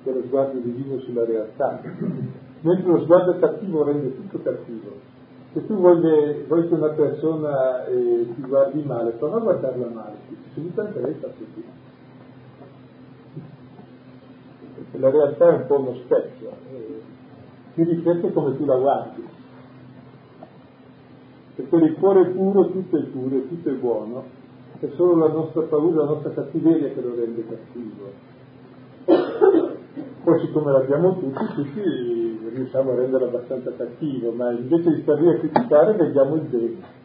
[0.02, 1.80] che lo sguardo divino sulla realtà.
[2.60, 5.03] Mentre lo sguardo cattivo rende tutto cattivo.
[5.54, 6.00] Se tu vuoi,
[6.48, 10.16] vuoi che una persona eh, ti guardi male, prova a guardarla male,
[10.74, 11.64] anche lei fa così.
[14.98, 17.00] La realtà è un po' uno specchio, eh,
[17.74, 19.28] ti riflette come tu la guardi.
[21.54, 24.24] Perché il cuore puro tutto è puro, tutto è buono,
[24.80, 28.32] è solo la nostra paura, la nostra cattiveria che lo rende cattivo.
[30.24, 35.28] Poi siccome l'abbiamo tutti, tutti riusciamo a renderlo abbastanza cattivo, ma invece di stare lì
[35.28, 37.02] a criticare vediamo il bene.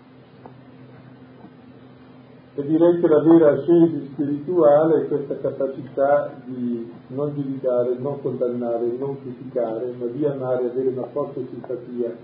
[2.55, 8.85] E direi che la vera ascesi spirituale è questa capacità di non giudicare, non condannare,
[8.97, 12.15] non criticare, ma di amare, avere una forte simpatia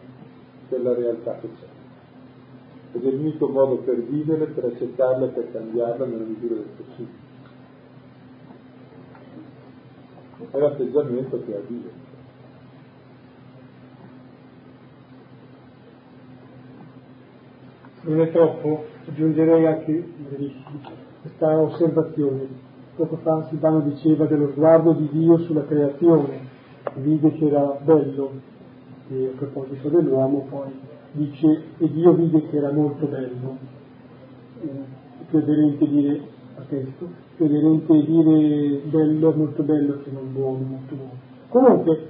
[0.69, 2.97] per la realtà che c'è.
[2.97, 7.24] Ed è l'unico modo per vivere, per accettarla, per cambiarla nella misura del possibile.
[10.37, 11.89] È l'atteggiamento che ha Dio.
[18.01, 20.07] Non è troppo, aggiungerei anche
[21.21, 22.47] questa osservazione.
[22.95, 26.39] Poco fa Silvano diceva dello sguardo di Dio sulla creazione,
[26.95, 28.31] vide che era bello,
[29.09, 30.71] e a proposito dell'uomo poi
[31.11, 33.57] dice e Dio vide che era molto bello,
[34.61, 34.69] eh,
[35.29, 36.21] più aderente dire
[36.57, 37.07] a testo,
[37.43, 41.23] aderente dire bello, molto bello che non buono, molto buono.
[41.49, 42.07] Comunque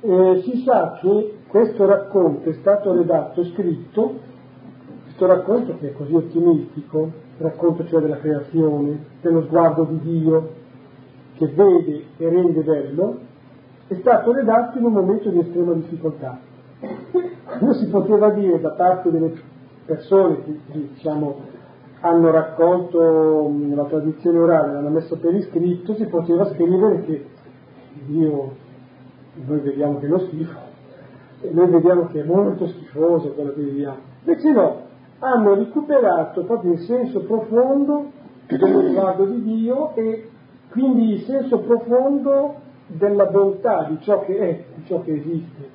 [0.00, 4.18] eh, si sa che questo racconto è stato redatto e scritto
[5.04, 10.50] questo racconto che è così ottimistico, racconto cioè della creazione, dello sguardo di Dio
[11.36, 13.18] che vede e rende bello,
[13.86, 16.38] è stato redatto in un momento di estrema difficoltà.
[17.60, 19.32] Non si poteva dire da parte delle
[19.86, 21.36] persone diciamo,
[22.00, 27.26] hanno raccolto la tradizione orale, l'hanno messo per iscritto, si poteva scrivere che
[28.06, 28.52] Dio,
[29.34, 30.58] noi vediamo che è lo schifo,
[31.50, 33.98] noi vediamo che è molto schifoso quello che viviamo.
[34.24, 34.80] Invece no,
[35.18, 38.10] hanno recuperato proprio il senso profondo
[38.46, 40.30] dello sguardo di Dio e
[40.70, 42.54] quindi il senso profondo
[42.86, 45.70] della bontà di ciò che è, di ciò che esiste,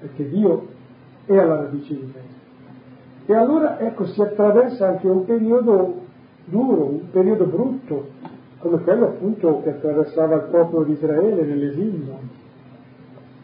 [0.00, 0.66] perché Dio
[1.24, 2.34] è alla radice di questo.
[3.26, 6.02] E allora ecco si attraversa anche un periodo
[6.44, 8.06] duro, un periodo brutto,
[8.58, 12.18] come quello appunto che attraversava il popolo di Israele nell'esilio,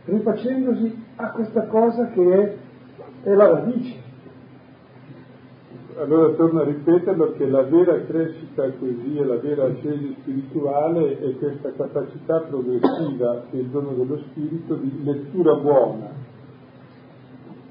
[0.04, 2.56] rifacendosi a questa cosa che è,
[3.28, 4.02] è la radice
[5.98, 11.36] allora torno a ripeterlo che la vera crescita così e la vera ascesi spirituale è
[11.36, 16.30] questa capacità progressiva che è il dono dello spirito di lettura buona.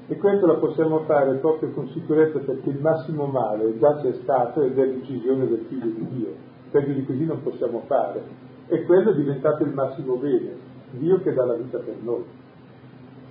[0.08, 4.62] E questo la possiamo fare proprio con sicurezza perché il massimo male già c'è stato
[4.62, 6.34] ed è l'uccisione del figlio di Dio.
[6.70, 8.22] Peggio di così non possiamo fare.
[8.66, 10.56] E quello è diventato il massimo bene,
[10.92, 12.24] Dio che dà la vita per noi.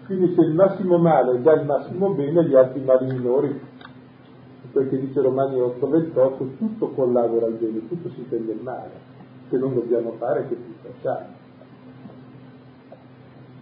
[0.06, 3.60] Quindi se il massimo male già il massimo bene, gli altri mali minori
[4.72, 8.92] perché dice Romani 8:28 tutto collabora al bene, tutto si tende il male,
[9.50, 11.40] che non dobbiamo fare che più facciamo.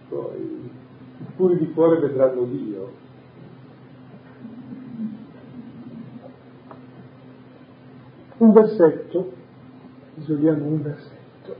[0.08, 0.70] Poi,
[1.36, 2.92] puri di cuore vedranno Dio.
[8.38, 9.32] Un versetto,
[10.16, 11.56] isoliamo un versetto,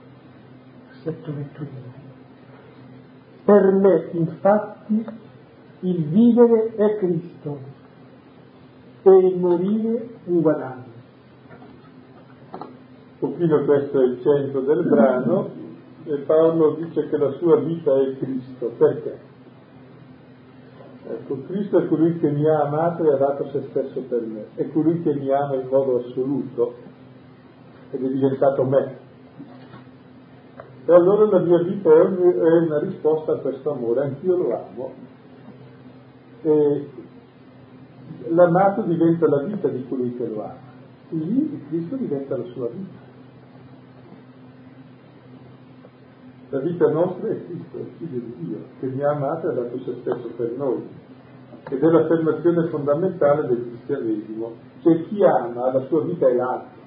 [0.88, 1.68] versetto 21.
[3.44, 5.05] Per me infatti
[5.81, 7.59] il vivere è Cristo
[9.03, 10.88] e il morire un guadagno.
[13.18, 15.51] Pochino questo è il centro del brano
[16.05, 18.73] e Paolo dice che la sua vita è Cristo.
[18.79, 19.30] Perché?
[21.11, 24.44] Ecco, Cristo è colui che mi ha amato e ha dato se stesso per me,
[24.55, 26.75] è colui che mi ama in modo assoluto
[27.90, 28.96] ed è diventato me.
[30.87, 34.92] E allora la mia vita è una risposta a questo amore, anch'io lo amo.
[36.42, 36.88] E
[38.29, 40.59] l'amato diventa la vita di colui che lo ama,
[41.09, 43.09] lì Cristo diventa la sua vita.
[46.53, 49.55] La vita nostra è Cristo, il figlio di Dio, che mi ha amato e ha
[49.55, 51.00] dato se stesso per noi.
[51.68, 54.53] Ed è l'affermazione fondamentale del cristianesimo.
[54.83, 56.79] Cioè chi ama la sua vita è l'altro,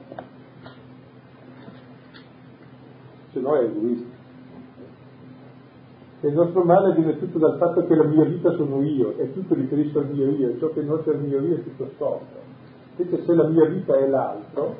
[3.32, 4.12] se no è egoista.
[6.22, 9.32] E il nostro male viene tutto dal fatto che la mia vita sono io, è
[9.34, 12.40] tutto riferito al mio io, ciò che non c'è al mio io è tutto storto.
[12.96, 14.76] Invece se la mia vita è l'altro,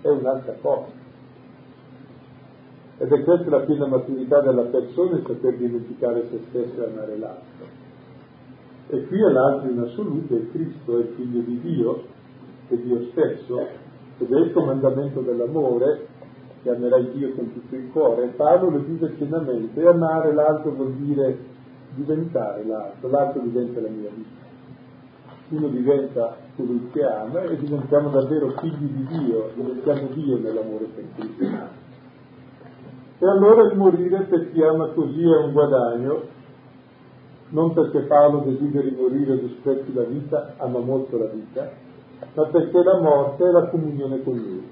[0.00, 1.04] è un'altra cosa.
[2.98, 7.18] Ed è questa la piena maturità della persona, il saper dimenticare se stesso e amare
[7.18, 7.84] l'altro.
[8.88, 12.02] E qui è l'altro in assoluto, è Cristo, è il figlio di Dio,
[12.68, 13.66] è Dio stesso,
[14.18, 16.06] ed è il comandamento dell'amore,
[16.62, 18.28] che amerai Dio con tutto il cuore.
[18.36, 21.36] Paolo lo dice pienamente, e amare l'altro vuol dire
[21.94, 24.44] diventare l'altro, l'altro diventa la mia vita.
[25.48, 31.04] Uno diventa colui che ama e diventiamo davvero figli di Dio, diventiamo Dio nell'amore per
[31.14, 31.44] Cristo.
[33.18, 36.22] E allora il morire per chi ama così è un guadagno,
[37.48, 41.70] non perché Paolo desideri morire o disprezzi la vita, ama molto la vita,
[42.34, 44.68] ma perché la morte è la comunione con lui.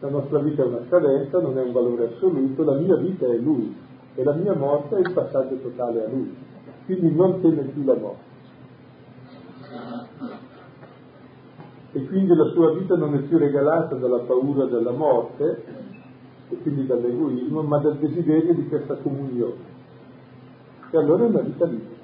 [0.00, 3.36] La nostra vita è una scadenza, non è un valore assoluto, la mia vita è
[3.36, 3.76] lui
[4.14, 6.34] e la mia morte è il passaggio totale a lui.
[6.86, 8.28] Quindi non teme più la morte.
[11.92, 15.64] E quindi la sua vita non è più regalata dalla paura della morte,
[16.48, 19.69] e quindi dall'egoismo, ma dal desiderio di questa comunione.
[20.90, 21.98] E allora è una vita libera.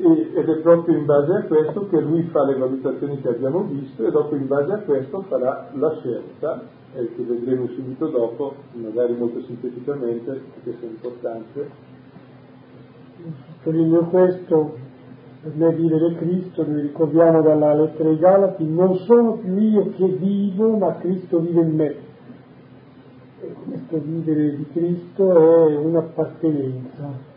[0.00, 4.06] ed è proprio in base a questo che lui fa le valutazioni che abbiamo visto
[4.06, 6.62] e dopo in base a questo farà la scelta
[6.94, 11.70] eh, che vedremo subito dopo, magari molto sinteticamente, perché è importante.
[13.62, 14.76] Sottolineo questo,
[15.40, 20.76] me vivere Cristo, noi ricordiamo dalla lettera ai Galati, non sono più io che vivo,
[20.76, 21.94] ma Cristo vive in me.
[23.40, 27.36] E questo vivere di Cristo è un'appartenenza.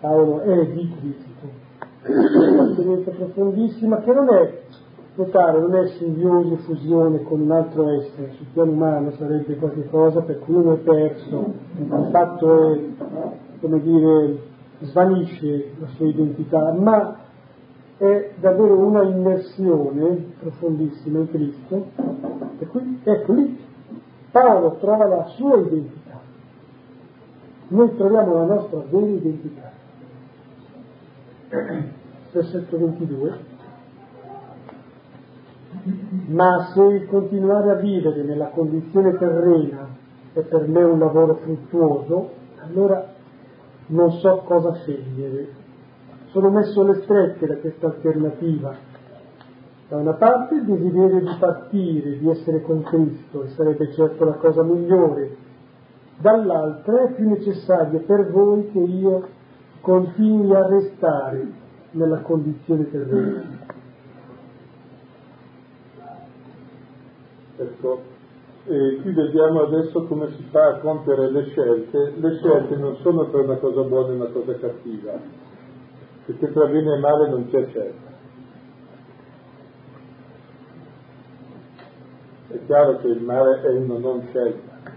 [0.00, 1.46] Paolo è di Cristo,
[2.06, 4.60] un'appartenenza profondissima che non è,
[5.14, 10.38] notare, non è simbiosi fusione con un altro essere, sul piano umano sarebbe qualcosa per
[10.40, 12.80] cui uno è perso, il fatto è,
[13.60, 14.48] come dire,
[14.80, 17.16] svanisce la sua identità, ma
[17.96, 21.90] è davvero una immersione profondissima in Cristo,
[22.58, 23.58] e qui, ecco lì
[24.30, 26.20] Paolo trova la sua identità,
[27.68, 29.70] noi troviamo la nostra vera identità.
[32.32, 33.38] Versetto 22.
[36.26, 39.88] Ma se il continuare a vivere nella condizione terrena
[40.32, 43.14] è per me un lavoro fruttuoso, allora
[43.90, 45.48] non so cosa scegliere.
[46.26, 48.74] Sono messo alle strette da questa alternativa.
[49.88, 54.34] Da una parte il desiderio di partire, di essere con Cristo, e sarebbe certo la
[54.34, 55.36] cosa migliore,
[56.18, 59.28] dall'altra è più necessario per voi che io
[59.80, 61.44] continui a restare
[61.92, 63.42] nella condizione terrena.
[67.56, 68.02] Ecco,
[68.64, 72.12] e qui vediamo adesso come si fa a compiere le scelte.
[72.16, 75.18] Le scelte non sono per una cosa buona e una cosa cattiva,
[76.26, 78.08] perché tra bene e male non c'è scelta.
[82.48, 84.92] È chiaro che il male è una non scelta,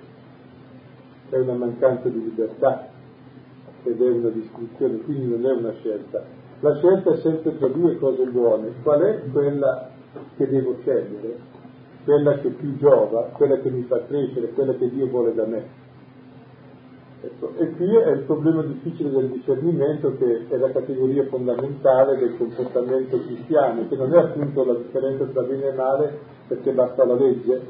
[1.30, 2.90] è una mancanza di libertà
[3.84, 6.24] ed è una distruzione, quindi non è una scelta.
[6.60, 8.74] La scelta è sempre tra due cose buone.
[8.84, 9.90] Qual è quella
[10.38, 11.63] che devo scegliere?
[12.04, 15.82] Quella che più giova, quella che mi fa crescere, quella che Dio vuole da me.
[17.22, 22.36] Ecco, e qui è il problema difficile del discernimento che è la categoria fondamentale del
[22.36, 27.14] comportamento cristiano, che non è appunto la differenza tra bene e male perché basta la
[27.14, 27.62] legge,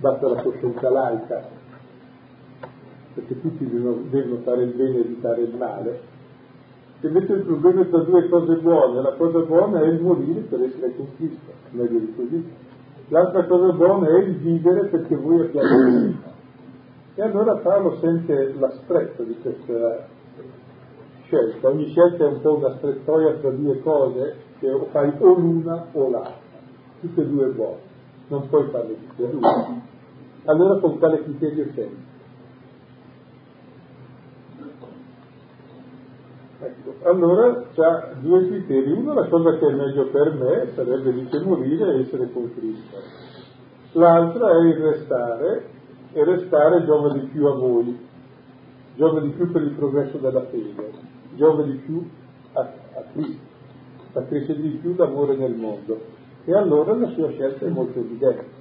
[0.00, 1.48] basta la coscienza laica,
[3.14, 6.00] perché tutti devono, devono fare il bene e evitare il male.
[7.00, 10.60] Invece il problema è tra due cose buone, la cosa buona è il morire per
[10.60, 11.06] essere con
[11.70, 12.68] meglio di così
[13.10, 16.32] L'altra cosa buona è il vivere perché voi abbiate vita.
[17.16, 20.06] E allora Paolo sente la stretta di questa
[21.24, 21.68] scelta.
[21.68, 25.86] Ogni scelta è un po' una strettoia tra due cose che o fai o l'una
[25.90, 26.38] o l'altra.
[27.00, 27.80] Tutte e due buone.
[28.28, 29.48] Non puoi farle tutte e due.
[30.44, 32.08] Allora con quale criterio scegli?
[36.60, 38.90] Ecco, allora c'ha due criteri.
[38.92, 42.98] Uno, la cosa che è meglio per me sarebbe dice morire e essere con Cristo.
[43.92, 45.64] L'altra è il restare,
[46.12, 47.98] e restare giova di più a voi,
[48.96, 50.90] giova di più per il progresso della fede,
[51.34, 52.08] giova di più
[52.52, 53.42] a, a Cristo,
[54.12, 56.18] fa crescere di più l'amore nel mondo.
[56.44, 58.58] E allora la sua scelta è molto evidente.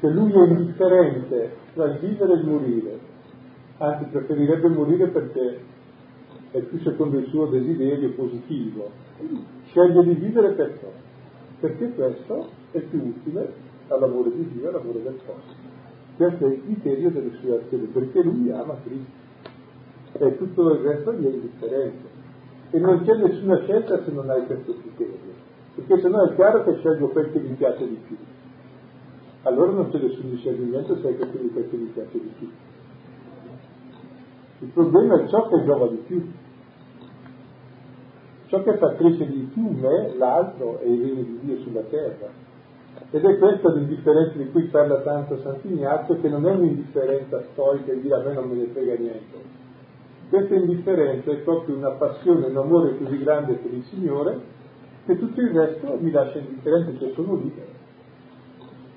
[0.00, 2.98] Se lui è indifferente tra il vivere e il morire,
[3.78, 5.60] anzi preferirebbe morire perché
[6.56, 8.90] è più secondo il suo desiderio positivo.
[9.66, 10.90] Sceglie di vivere perché?
[11.60, 13.52] Perché questo è più utile
[13.88, 15.74] all'amore di Dio e all'amore del prossimo.
[16.16, 19.24] Questo è il criterio delle sue azioni, perché lui ama Cristo
[20.18, 22.14] e tutto il resto gli è indifferente.
[22.70, 25.34] E non c'è nessuna scelta se non hai questo criterio,
[25.74, 28.16] perché se no è chiaro che scelgo quel che mi piace di più.
[29.42, 32.48] Allora non c'è nessun discernimento se hai questo di quel che mi piace di più.
[34.60, 36.26] Il problema è ciò che giova di più.
[38.46, 42.28] Ciò che fa crescere di più me, l'altro, è il regno di Dio sulla terra.
[43.10, 48.00] Ed è questa l'indifferenza di cui parla tanto Sant'Ignazio, che non è un'indifferenza storica e
[48.00, 49.54] dire a me non me ne frega niente.
[50.28, 54.40] Questa indifferenza è proprio una passione, un amore così grande per il Signore,
[55.06, 57.74] che tutto il resto mi lascia indifferente, cioè sono libero.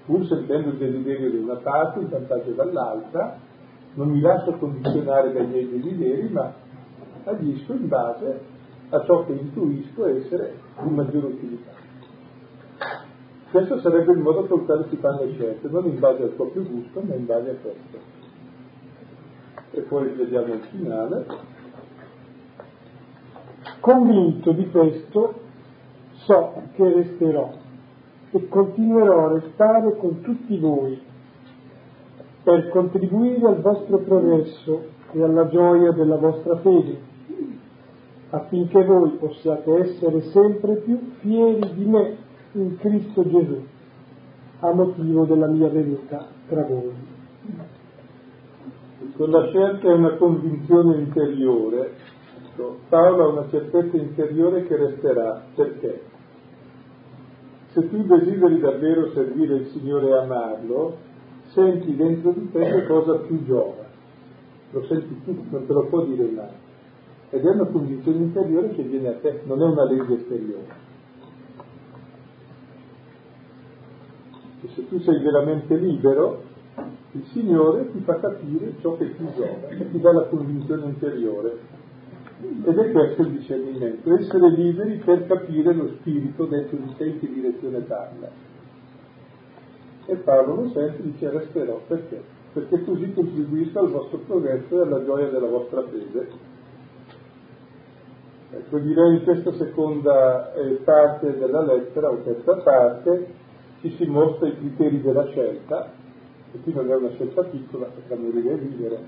[0.06, 3.38] Pur sentendo il desiderio da una parte, il vantaggio dall'altra,
[3.96, 6.54] non mi lascio condizionare dai miei desideri, ma
[7.26, 8.58] agisco in base
[8.90, 11.72] a ciò che intuisco essere di maggiore utilità.
[13.52, 16.30] Questo sarebbe il modo con il quale si fanno le scelte, non in base al
[16.30, 17.98] proprio gusto, ma in base a questo.
[19.72, 21.26] E poi vediamo il finale.
[23.80, 25.34] Convinto di questo,
[26.26, 27.52] so che resterò
[28.32, 31.02] e continuerò a restare con tutti voi
[32.44, 37.09] per contribuire al vostro progresso e alla gioia della vostra fede,
[38.32, 42.18] affinché voi possiate essere sempre più fieri di me
[42.54, 43.66] in Cristo Gesù
[44.60, 47.18] a motivo della mia venuta tra voi.
[49.16, 51.94] Con la scelta è una convinzione interiore,
[52.90, 55.44] Paolo ha una certezza interiore che resterà.
[55.56, 56.02] Perché?
[57.72, 60.98] Se tu desideri davvero servire il Signore e amarlo,
[61.54, 63.88] senti dentro di te cosa più giova.
[64.72, 66.68] Lo senti tu, non te lo può dire mai.
[67.32, 70.88] Ed è una convinzione interiore che viene a te, non è una legge esteriore.
[74.62, 76.44] E se tu sei veramente libero,
[77.12, 81.58] il Signore ti fa capire ciò che ti giova e ti dà la convinzione interiore.
[82.42, 87.20] Ed è questo il discernimento, essere liberi per capire lo spirito dentro di te in
[87.20, 88.30] che direzione parla.
[90.06, 92.22] E Paolo lo sente e dice resterò perché?
[92.54, 96.58] Perché così contribuisco al vostro progresso e alla gioia della vostra fede.
[98.52, 103.28] Ecco, direi in questa seconda eh, parte della lettera, o terza parte,
[103.82, 105.92] ci si mostra i criteri della scelta,
[106.52, 109.00] e qui non è una scelta piccola, tra morire e vivere,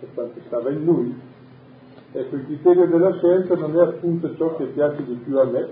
[0.00, 1.14] per quanto stava in lui.
[2.12, 5.68] Ecco, il criterio della scelta non è appunto ciò che piace di più a me,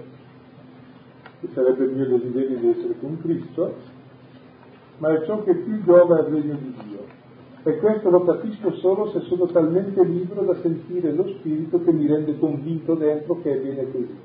[1.41, 3.75] che sarebbe il mio desiderio di essere con Cristo,
[4.99, 6.92] ma è ciò che più giova al regno di Dio.
[7.65, 12.09] E questo lo capisco solo se sono talmente libero da sentire lo Spirito che mi
[12.09, 14.19] rende convinto dentro che è bene così.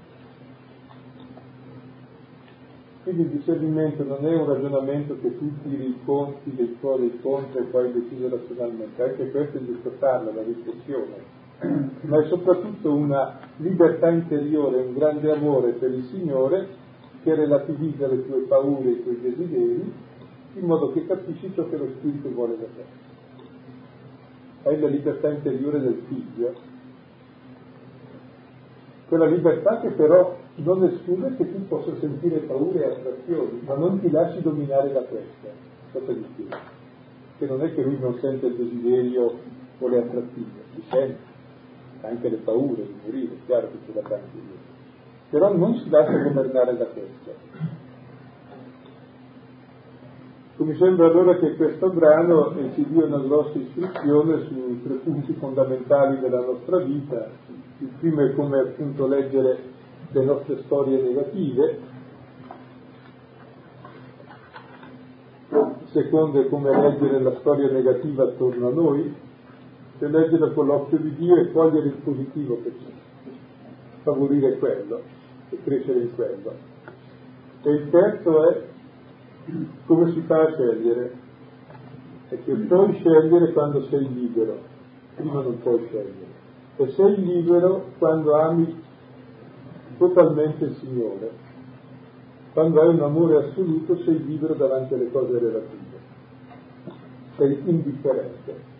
[3.03, 6.99] Quindi il discernimento non è un ragionamento che tu tiri i conti dei pro e
[6.99, 11.15] dei contro e poi decidi razionalmente, anche questo è giusto farlo, la riflessione,
[12.01, 16.67] ma è soprattutto una libertà interiore, un grande amore per il Signore
[17.23, 19.93] che relativizza le tue paure e i tuoi desideri
[20.55, 23.06] in modo che capisci ciò che lo Spirito vuole da te.
[24.63, 26.53] Hai la libertà interiore del figlio,
[29.07, 34.01] quella libertà che però non esclude che tu possa sentire paure e attrazioni, ma non
[34.01, 35.53] ti lasci dominare da queste.
[35.93, 36.57] Cosa gli spiego?
[37.37, 39.33] Che non è che lui non sente il desiderio
[39.79, 41.21] o le attrazioni, si sente,
[42.01, 44.57] anche le paure di morire, è chiaro che l'ha anche lui.
[45.29, 47.35] Però non si lascia governare da questo.
[50.59, 56.19] Mi sembra allora che questo brano ci dia una grossa istruzione sui tre punti fondamentali
[56.19, 57.29] della nostra vita.
[57.77, 59.59] Il primo è come appunto leggere
[60.09, 61.79] le nostre storie negative,
[65.51, 69.13] il secondo è come leggere la storia negativa attorno a noi,
[69.99, 73.29] cioè leggere con l'occhio di Dio e cogliere il positivo che c'è,
[74.01, 75.01] favorire quello
[75.51, 76.51] e crescere in quello.
[77.61, 78.75] E il terzo è
[79.85, 81.13] come si fa a scegliere?
[82.29, 84.57] È che puoi scegliere quando sei libero,
[85.15, 86.35] prima non puoi scegliere.
[86.75, 88.83] E sei libero quando ami
[89.97, 91.45] totalmente il Signore.
[92.53, 95.99] Quando hai un amore assoluto sei libero davanti alle cose relative,
[97.37, 98.75] sei indifferente.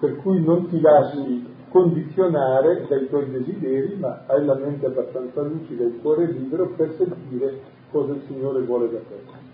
[0.00, 5.84] Per cui non ti lasci condizionare dai tuoi desideri, ma hai la mente abbastanza lucida,
[5.84, 7.60] il cuore libero per sentire
[7.90, 9.46] cosa il Signore vuole da te.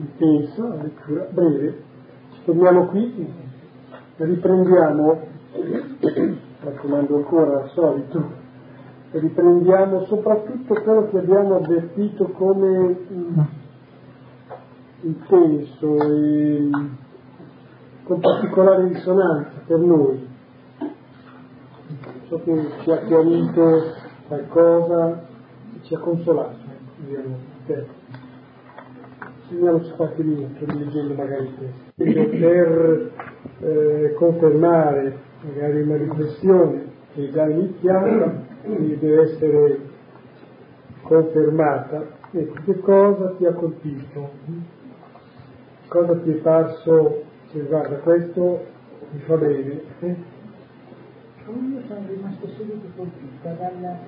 [0.00, 1.28] intensa, la lettura.
[1.30, 1.82] Breve,
[2.32, 3.32] ci fermiamo qui,
[4.16, 5.20] riprendiamo,
[6.60, 8.30] raccomando ancora al solito,
[9.12, 12.96] riprendiamo soprattutto quello che abbiamo avvertito come
[15.02, 16.70] intenso e
[18.10, 20.28] con particolare risonanza per noi.
[22.26, 23.94] So che ci ha chiarito
[24.26, 25.26] qualcosa,
[25.82, 26.56] ci ha consolato,
[26.96, 27.36] diciamo,
[27.66, 27.86] per
[29.46, 33.10] Segniamoci qualche minuto rileggendo magari questo, per
[33.60, 36.84] eh, confermare magari una riflessione
[37.14, 39.80] che è già iniziata e deve essere
[41.02, 42.06] confermata.
[42.30, 44.30] Ecco, che cosa ti ha colpito?
[45.88, 47.22] Cosa ti è parso,
[47.52, 48.66] cioè, guarda, questo
[49.10, 49.82] mi fa bene.
[50.00, 50.16] Eh?
[51.46, 53.98] Io sono rimasta subito colpita dal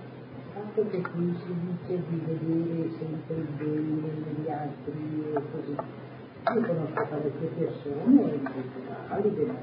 [0.55, 5.77] fatto che qui si dice di vedere sempre il bene negli altri e così.
[6.55, 9.55] Io conosco parecchie persone, intellettuali, della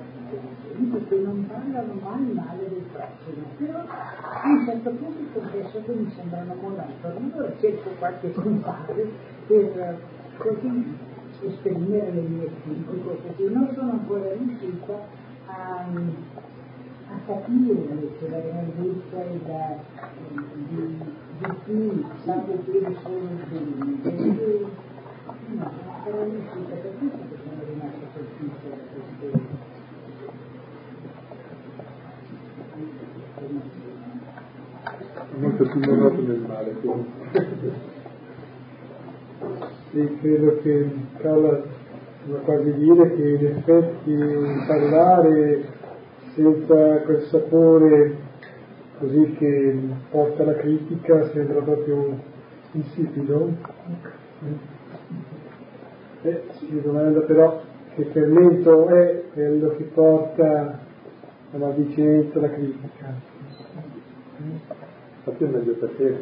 [1.07, 6.11] che non parlano mai male del prossimo, però a un certo punto confesso che mi
[6.15, 9.07] sembrano monotoni, allora cerco qualche compare
[9.47, 9.99] per
[10.37, 11.07] così
[11.41, 15.07] esprimere le mie critiche, così non sono ancora riuscita
[15.45, 15.85] a
[17.11, 19.77] a capire invece la grandezza e la,
[20.67, 20.97] di,
[21.39, 23.97] di chi sa vedere solo il bene.
[24.01, 24.65] Perché
[25.47, 25.71] no,
[26.03, 29.57] sarà riuscita per questo che sono rimasta colpita da queste
[35.39, 36.75] molto più monotono del male
[39.91, 41.61] sì, credo che Carla
[42.25, 45.63] vuole quasi dire che in effetti parlare
[46.35, 48.17] senza quel sapore
[48.99, 49.79] così che
[50.11, 52.19] porta la critica sembra proprio
[52.73, 53.51] insipido.
[56.21, 57.61] Eh, si domanda però
[57.95, 60.79] che fermento è quello che porta
[61.51, 63.15] alla maldicenza, alla critica.
[65.17, 66.17] Infatti è meglio per te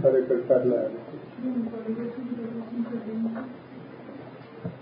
[0.00, 0.90] fare per parlare.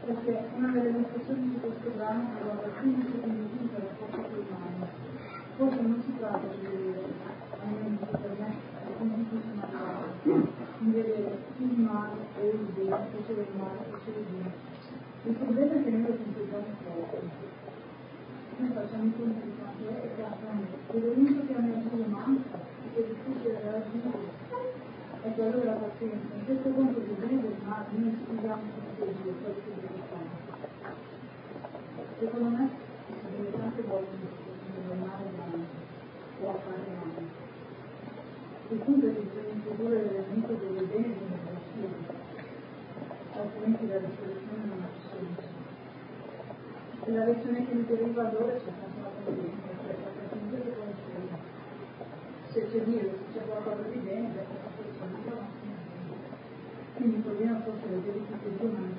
[0.09, 3.49] Perché una delle motivazioni di questo brano riguarda il primo secondo
[5.57, 7.13] Forse non si tratta di vedere,
[7.61, 8.55] almeno per me,
[8.97, 9.27] come
[10.79, 14.53] di vedere il male e il bene, facere il male e facere il bene.
[15.25, 17.21] Il problema è che noi lo complichiamo troppo.
[18.57, 20.97] Noi facciamo conti di quanto è e quanto è.
[20.97, 22.59] L'elemento che a mio avviso manca,
[22.95, 24.39] che è difficile da raggiungere,
[25.23, 26.35] è quello della pazienza.
[26.39, 29.75] In questo conto del bene e del male noi scusiamo tutti e due quello che
[29.75, 30.47] deve fare.
[32.19, 32.69] Secondo me,
[33.37, 34.47] deve tante volte
[36.39, 37.47] può fare male.
[38.71, 41.99] Il punto è che bisogna introdurre l'elemento delle bene e delle persone,
[43.33, 45.57] altrimenti la risoluzione non ha senso.
[47.05, 50.71] E la lezione che mi deriva allora è soltanto la convivenza, cioè la presenza che
[50.71, 51.47] può essere.
[52.51, 55.49] Se c'è Dio, se c'è qualcosa di bene, beh, questa persona
[56.95, 58.97] Quindi il problema forse è e due, ma non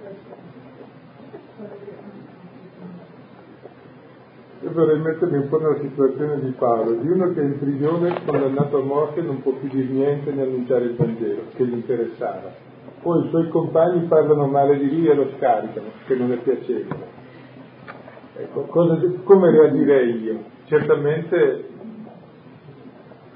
[0.00, 0.34] questo.
[1.56, 2.03] Quello che
[4.64, 8.16] io vorrei mettermi un po' nella situazione di Paolo, di uno che è in prigione,
[8.24, 12.50] condannato a morte, non può più dire niente né annunciare il Vangelo, che gli interessava.
[13.02, 17.12] Poi i suoi compagni parlano male di lui e lo scaricano, che non è piacevole.
[18.36, 20.38] Ecco, cosa, come reagirei io?
[20.64, 21.68] Certamente,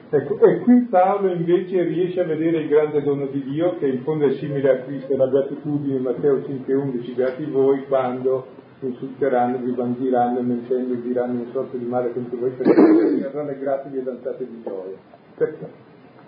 [0.09, 4.01] ecco, e qui Paolo invece riesce a vedere il grande dono di Dio, che in
[4.01, 10.41] fondo è simile a Cristo, la beatitudine, Matteo 5,11, beati voi quando insulteranno, vi bandiranno,
[10.41, 14.63] mentendo e diranno un sorto di male contro voi, perché vi rallegratevi e danzate di
[14.63, 14.97] gioia.
[15.37, 15.69] Perché?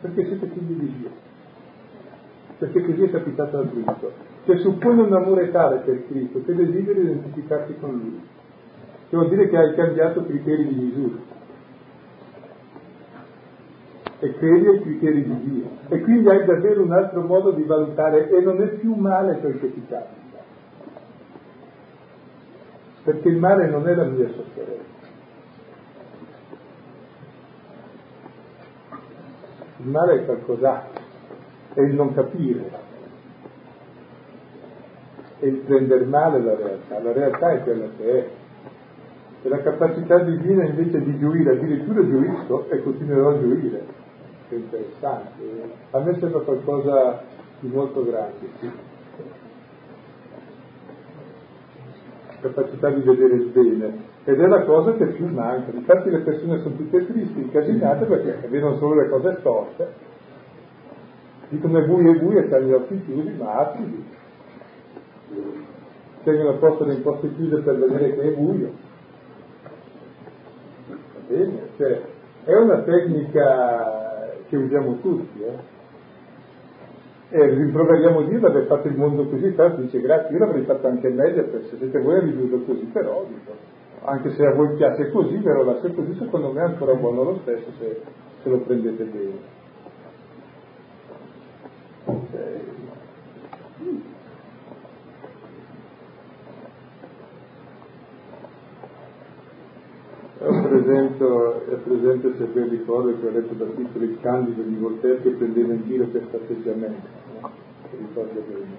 [0.01, 1.11] Perché siete figli di Dio.
[2.59, 4.13] Perché così è capitato a Cristo.
[4.45, 8.21] Cioè suppone un amore tale per Cristo che desideri identificarti con Lui.
[9.09, 11.19] Che vuol dire che hai cambiato criteri di misura.
[14.19, 15.69] E credi ai criteri di Dio.
[15.89, 19.59] E quindi hai davvero un altro modo di valutare e non è più male quel
[19.59, 20.20] che ti capita
[23.03, 24.99] perché il male non è la mia sofferenza.
[29.79, 31.03] Il male è qualcos'altro,
[31.75, 32.71] è il non capire,
[35.39, 38.29] è il prendere male la realtà, la realtà è quella che è.
[39.43, 43.87] E la capacità divina invece di gioire, addirittura gioisco e continuerò a gioire.
[44.51, 45.43] È interessante.
[45.93, 47.23] A me sembra qualcosa
[47.61, 48.71] di molto grande, sì.
[52.41, 55.71] Capacità di vedere il bene ed è la cosa che più manca.
[55.73, 59.93] Infatti le persone sono tutte tristi, incasinate perché vedono solo le cose storte,
[61.49, 64.05] dicono è buio e buio e hanno gli occhi chiusi, ma aprili.
[66.23, 68.73] Tengono a posto le imposte chiuse per vedere che è buio.
[70.89, 72.03] Va bene, cioè,
[72.45, 75.79] È una tecnica che usiamo tutti, eh?
[77.33, 80.89] E rimproveriamo Dio di aver fatto il mondo così, però dice grazie, io l'avrei fatto
[80.89, 83.53] anche meglio, se siete voi a ridurlo così, però dico,
[84.03, 87.39] anche se a voi piace così, però lascia così, secondo me è ancora buono lo
[87.43, 88.01] stesso se,
[88.43, 89.60] se lo prendete bene.
[100.71, 101.25] È presente,
[101.69, 105.31] è presente se ben ricordo che ho letto da piccolo il Candido di Voltaire che
[105.31, 107.09] prendeva in giro questo atteggiamento,
[107.41, 107.51] no?
[107.91, 108.77] ricordo bene.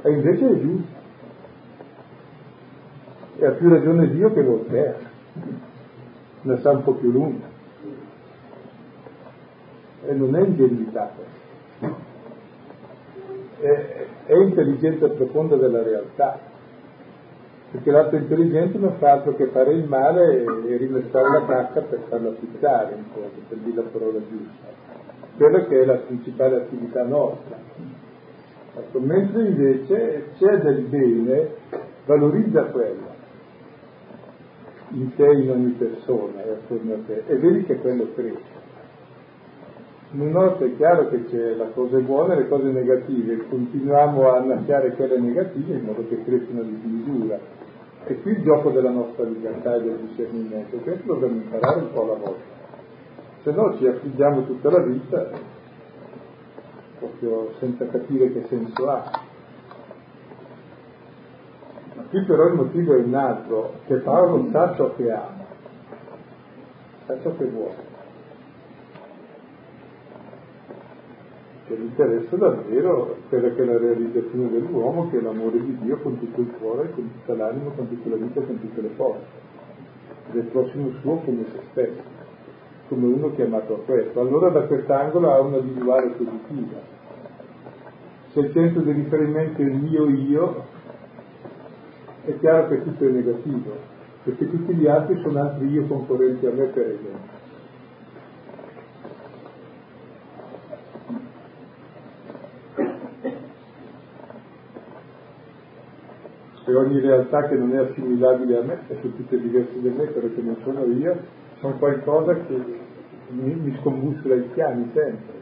[0.00, 0.92] E invece è giusto.
[3.36, 4.98] E ha più ragione Dio che Voltaire,
[6.42, 7.46] la sa un po' più lunga.
[10.06, 11.12] E non è ingenuità
[13.60, 16.38] è, è intelligenza profonda della realtà,
[17.74, 22.04] perché l'atto intelligente non fa altro che fare il male e rimestare la cacca per
[22.08, 24.68] farla fizzare, in fondo, per dire la parola giusta.
[25.36, 27.58] Quella che è la principale attività nostra.
[28.76, 31.48] Ecco, mentre invece c'è del bene,
[32.06, 33.12] valorizza quella
[34.90, 38.62] in te, in ogni persona e attorno a te, e vedi che quello cresce.
[40.12, 44.36] Nel nostro è chiaro che c'è la cosa buona e le cose negative, continuiamo a
[44.36, 47.53] annacchiare quelle negative in modo che crescano di misura.
[48.06, 52.02] E qui il gioco della nostra libertà e del discernimento, questo dobbiamo imparare un po'
[52.02, 52.42] alla volta.
[53.42, 55.30] Se no ci affliggiamo tutta la vita,
[56.98, 59.10] proprio senza capire che senso ha.
[61.94, 65.46] Ma qui però il motivo è un altro, che Paolo sa ciò che ama,
[67.06, 67.93] sa ciò che vuole.
[71.66, 75.98] Che gli interessa davvero quella che è la realizzazione dell'uomo, che è l'amore di Dio
[75.98, 79.24] con tutto il cuore, con tutta l'anima, con tutta la vita, con tutte le forze,
[80.32, 82.02] del prossimo suo come se stesso,
[82.88, 84.20] come uno chiamato a questo.
[84.20, 86.92] Allora da quest'angolo ha una visuale positiva.
[88.32, 90.64] Se il centro di riferimento è il mio io,
[92.24, 93.70] è chiaro che tutto è negativo,
[94.24, 97.33] perché tutti gli altri sono altri io concorrenti a me per esempio.
[106.74, 110.26] Ogni realtà che non è assimilabile a me, e sono tutte diverse da me, però
[110.26, 111.16] che non sono io,
[111.60, 112.64] sono qualcosa che
[113.28, 115.34] mi, mi scombussola i piani sempre,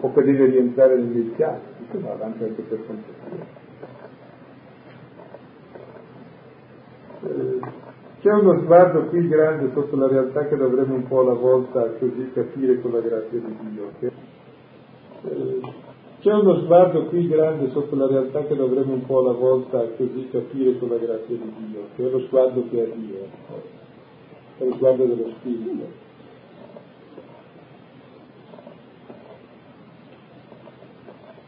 [0.00, 3.58] o che deve rientrare nei miei piani, questo va avanti anche per conto
[7.22, 7.60] eh,
[8.20, 12.30] c'è uno sguardo qui grande sotto la realtà che dovremmo un po' alla volta così
[12.34, 13.90] capire con la grazia di Dio.
[13.98, 14.12] Che,
[15.22, 15.60] eh,
[16.20, 20.28] c'è uno sguardo qui grande sotto la realtà che dovremmo un po' alla volta così
[20.30, 23.26] capire con la grazia di Dio, che è lo sguardo che ha Dio,
[24.58, 26.08] è lo sguardo dello Spirito.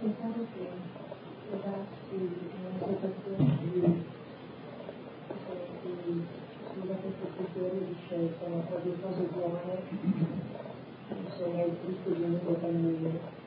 [0.01, 0.67] Pensavo che
[1.51, 2.31] trovarsi in
[2.71, 3.81] una situazione di
[7.37, 9.83] questa di scelta, ma proprio cose buone,
[11.27, 13.41] insomma il Cristo venuto da noi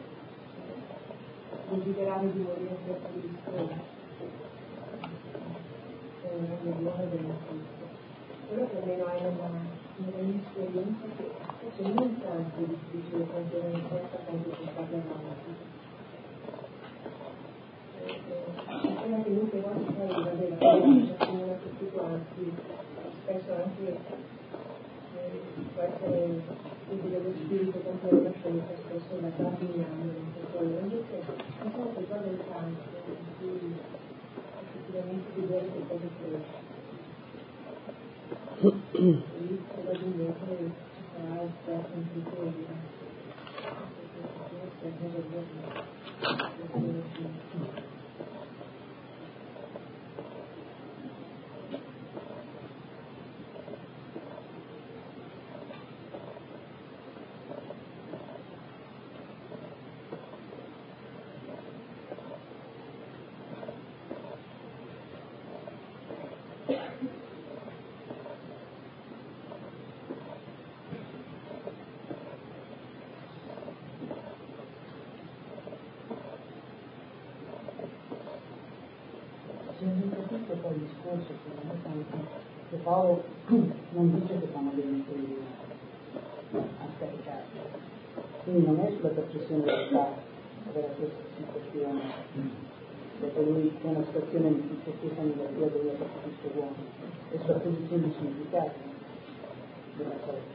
[1.70, 3.94] desiderare di morire per Cristo
[6.22, 7.84] è una buona del Cristo.
[8.48, 9.50] Quello che almeno è nella,
[9.98, 11.26] nella mia esperienza che
[11.60, 15.74] forse non tanto è difficile quanto è in testa quanto si sta avanti.
[18.86, 22.54] Appena tenute volte poi di avere la tutti quanti,
[23.24, 23.98] spesso anche
[25.16, 25.42] eh,
[25.74, 26.42] può essere
[26.88, 31.34] quindi dello spirito contro la scienza, spesso la camminiamo in questo invece
[31.72, 33.76] sono quei cose del campo in cui
[34.62, 36.64] effettivamente si vede che cosa cresce.
[38.62, 39.22] E
[39.74, 40.56] probabilmente
[40.96, 42.94] ci sarà il stesso in cui credere.
[82.86, 85.38] Paolo non dice che fanno bene quelli
[86.52, 87.44] a scaricare.
[88.44, 90.22] Quindi non è sulla percezione del fatto,
[90.70, 92.02] avere questa situazione,
[93.20, 94.06] perché lui è una
[94.86, 96.76] situazione di stessa negativa dove è tutto buono,
[97.32, 98.72] è sulla posizione di significato
[99.98, 100.54] della cosa.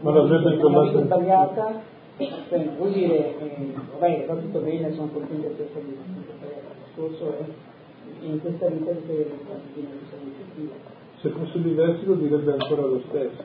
[0.00, 1.82] Ma l'avete trovato sbagliata,
[2.16, 5.96] cioè, vuol dire, eh, vabbè, va tutto bene, sono contento di essere il
[6.84, 7.44] discorso è
[8.20, 10.70] in questa vita di che
[11.20, 13.44] Se fosse diverso lo direbbe ancora lo stesso,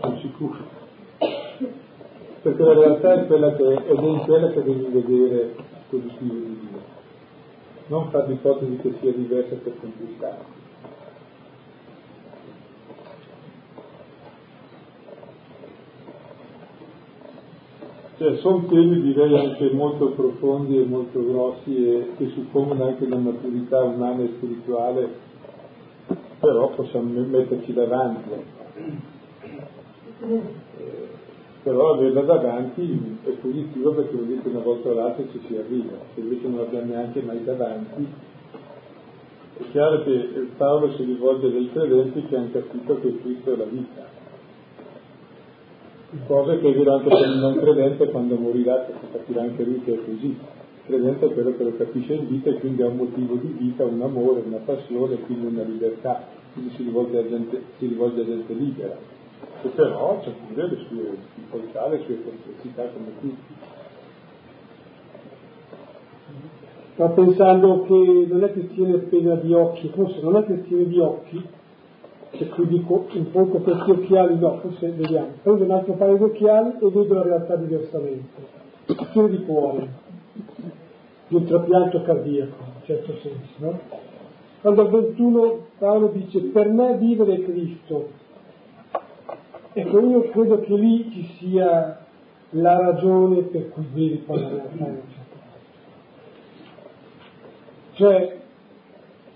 [0.00, 0.81] sono sicuro.
[2.42, 5.54] Perché la realtà è quella che è in quella che devi vedere
[5.88, 6.80] quello stile di Dio.
[7.86, 10.60] Non fare l'ipotesi che sia diversa per complicarsi.
[18.18, 23.16] Cioè, sono temi direi anche molto profondi e molto grossi e che suppongono anche una
[23.16, 25.08] maturità umana e spirituale,
[26.40, 28.30] però possiamo metterci davanti.
[31.62, 35.56] Però averla davanti è positivo perché vuol dire che una volta o l'altra ci si
[35.56, 38.06] arriva, se invece non l'abbiamo neanche mai davanti,
[39.58, 43.64] è chiaro che Paolo si rivolge ai credenti che hanno capito che Cristo è la
[43.64, 44.12] vita
[46.26, 50.04] cosa che vero anche per il non credente quando morirà, capirà anche lui che è
[50.04, 50.26] così.
[50.26, 53.54] Il credente è quello che lo capisce in vita e quindi ha un motivo di
[53.58, 58.20] vita, un amore, una passione, quindi una libertà, quindi si rivolge a gente, si rivolge
[58.20, 59.11] a gente libera.
[59.64, 63.54] E però c'è pure le sue difficoltà, le sue complessità come tutti.
[66.94, 71.46] Sto pensando che non è questione appena di occhi, forse non è questione di occhi,
[72.32, 76.22] e qui dico un poco questi occhiali, no, forse vediamo, prendo un altro paio di
[76.24, 78.42] occhiali e vedo la realtà diversamente,
[78.84, 79.88] questione di cuore,
[81.28, 83.80] di un trapianto cardiaco, in certo senso, no?
[84.60, 88.20] Quando al 21 Paolo dice per me vivere Cristo,
[89.72, 91.98] ecco io credo che lì ci sia
[92.50, 95.40] la ragione per cui vedi poi la un certo.
[97.94, 98.40] Cioè,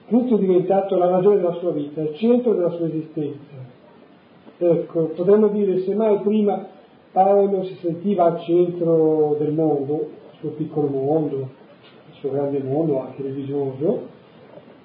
[0.07, 3.55] Cristo è diventato la ragione della sua vita, il centro della sua esistenza.
[4.59, 6.67] Ecco, potremmo dire, se mai prima
[7.13, 9.95] Paolo si sentiva al centro del mondo,
[10.33, 14.09] il suo piccolo mondo, il suo grande mondo anche religioso,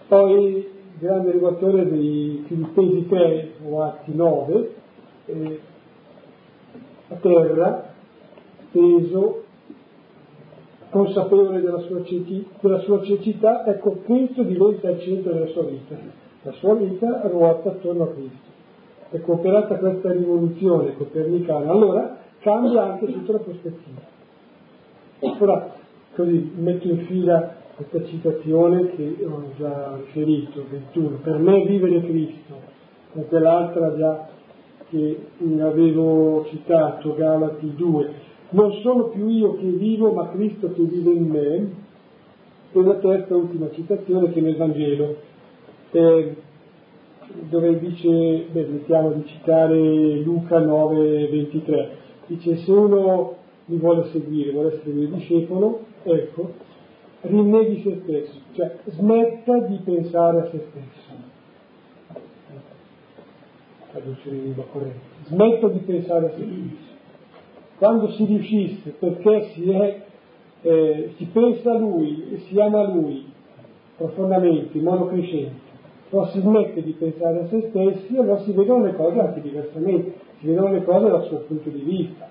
[0.08, 0.68] poi il
[1.00, 4.74] grande rigatore dei Filippesi 3 o Atti 9,
[5.26, 5.60] eh,
[7.10, 7.94] a terra,
[8.72, 9.44] peso,
[10.90, 15.96] consapevole della sua, ceci, della sua cecità, ecco Cristo diventa il centro della sua vita.
[16.44, 18.50] La sua vita ruota attorno a Cristo.
[19.12, 24.02] Ecco, operata questa rivoluzione copernicana, allora cambia anche tutta la prospettiva.
[25.20, 25.74] Ora,
[26.16, 31.18] così metto in fila questa citazione che ho già riferito, 21.
[31.24, 32.56] Per me vivere Cristo,
[33.12, 34.28] con quell'altra già
[34.92, 35.18] che
[35.62, 38.14] avevo citato, Galati 2,
[38.50, 41.80] non sono più io che vivo, ma Cristo che vive in me.
[42.74, 45.16] E la terza ultima citazione che è nel Vangelo,
[45.92, 46.36] eh,
[47.50, 51.90] dove dice, beh, mettiamo di citare Luca 9, 23,
[52.28, 53.36] dice se uno
[53.66, 56.52] mi vuole seguire, vuole essere mio discepolo, ecco,
[57.22, 61.01] rinneghi se stesso, cioè smetta di pensare a se stesso.
[63.92, 65.68] Traduzione in lingua corretta.
[65.68, 66.90] Di pensare a se stesso
[67.82, 70.02] quando si riuscisse, perché si, è,
[70.62, 73.26] eh, si pensa a lui e si ama lui
[73.98, 75.60] profondamente, in modo crescente,
[76.08, 80.14] però si smette di pensare a se stessi, allora si vedono le cose anche diversamente,
[80.40, 82.30] si vedono le cose dal suo punto di vista.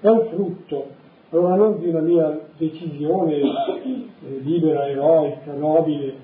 [0.00, 0.86] È un frutto,
[1.30, 4.02] allora non di una mia decisione eh,
[4.44, 6.14] libera, eroica, nobile,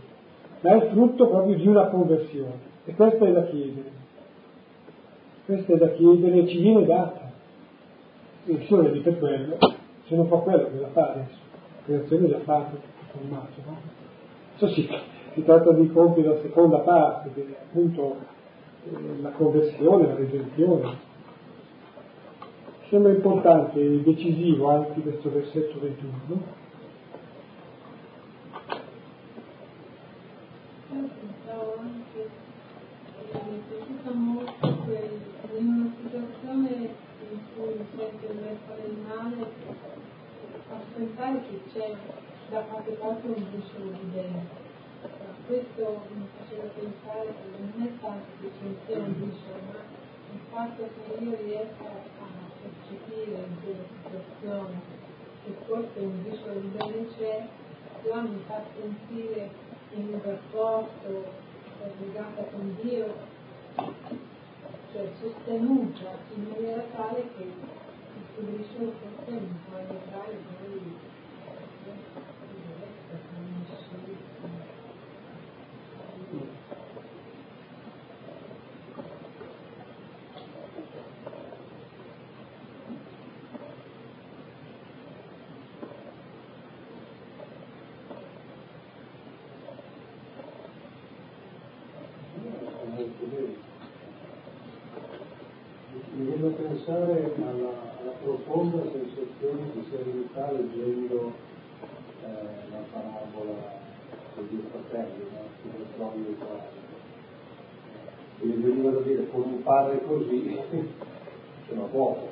[0.61, 2.71] ma è il frutto proprio di una conversione.
[2.85, 3.92] E questo è da chiedere.
[5.53, 7.31] Questo è da chiedere, ci viene data
[8.47, 9.59] pensione di per quello,
[10.07, 11.37] se non fa quello che la fa adesso,
[11.85, 13.77] creazione già fatta, tutto formato, no?
[14.57, 14.89] So, sì,
[15.35, 18.17] si tratta di compiere la seconda parte, che è appunto
[18.85, 20.97] eh, la conversione, la redenzione.
[22.89, 26.61] Sembra importante e decisivo anche questo versetto 21, no?
[34.13, 34.72] in una
[36.53, 39.47] situazione cui sente il resto del male,
[40.69, 41.97] ascoltare che c'è
[42.51, 42.91] da parte
[43.29, 44.61] un briciolo di bene.
[45.47, 48.51] Questo mi faceva pensare che non è tanto che
[48.87, 49.81] sia un briciolo, ma
[50.33, 52.31] il fatto che io riesca a
[52.61, 54.81] percepire in quella situazione
[55.45, 57.49] che forse un briciolo di bene c'è,
[58.05, 59.51] già mi fa sentire
[59.95, 61.33] in un rapporto
[61.99, 63.31] legata con Dio
[64.93, 68.93] cioè sostenuta in maniera tale che il pubblico
[69.27, 70.93] non può aiutare poi
[98.23, 101.33] profonda sensazione che sia venuta leggendo
[102.23, 103.81] eh, la parabola
[104.37, 105.49] dei due fratelli, no?
[105.63, 106.81] come trovi uguali.
[108.41, 109.01] E mi veniva da
[109.63, 110.59] padre così,
[111.75, 112.29] l'ho poco.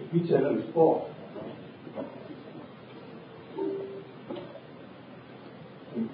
[0.00, 1.18] E qui c'è la risposta.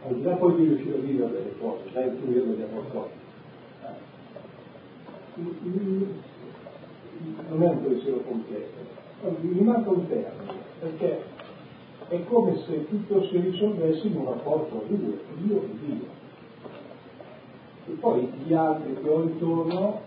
[0.09, 3.25] Al di là poi di riuscire a vivere delle cose, già intuirlo di qualcosa.
[7.49, 8.71] Non è un pensiero completo,
[9.41, 11.25] mi manca un termine, perché
[12.09, 16.16] è come se tutto si risolvesse in un rapporto a due, io e Dio.
[17.89, 20.01] E poi gli altri che ho intorno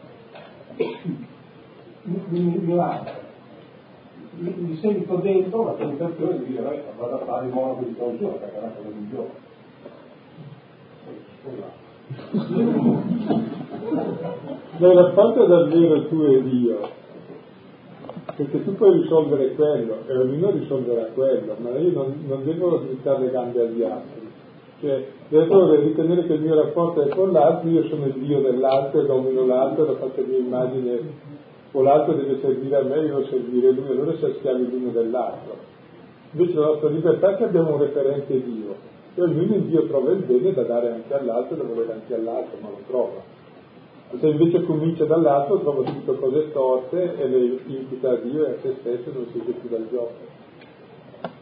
[2.04, 3.28] mi, mi, mi lanciano.
[4.32, 7.96] Mi, mi, sento dentro la tentazione di dire, vabbè, vado a fare il monaco di
[7.96, 9.48] clausura, perché è la cosa migliore.
[14.78, 16.90] Nel rapporto davvero tu e Dio,
[18.36, 23.26] perché tu puoi risolvere quello e ognuno risolverà quello, ma io non, non devo strizzare
[23.26, 24.29] le gambe agli altri.
[24.80, 29.02] Cioè, devo ritenere che il mio rapporto è con l'altro, io sono il Dio dell'altro
[29.02, 31.02] domino l'altro, lo faccio mia immagine,
[31.72, 35.58] o l'altro deve servire a me io devo servire lui, allora siamo schiavi l'uno dell'altro.
[36.32, 38.76] Invece la nostra libertà è che abbiamo un referente Dio,
[39.16, 42.58] e ognuno in Dio trova il bene da dare anche all'altro da volere anche all'altro,
[42.62, 43.38] ma lo trova.
[44.18, 48.56] Se invece comincia dall'altro trova subito cose storte e le imputa a Dio e a
[48.62, 50.48] se stesso non si esce più dal gioco.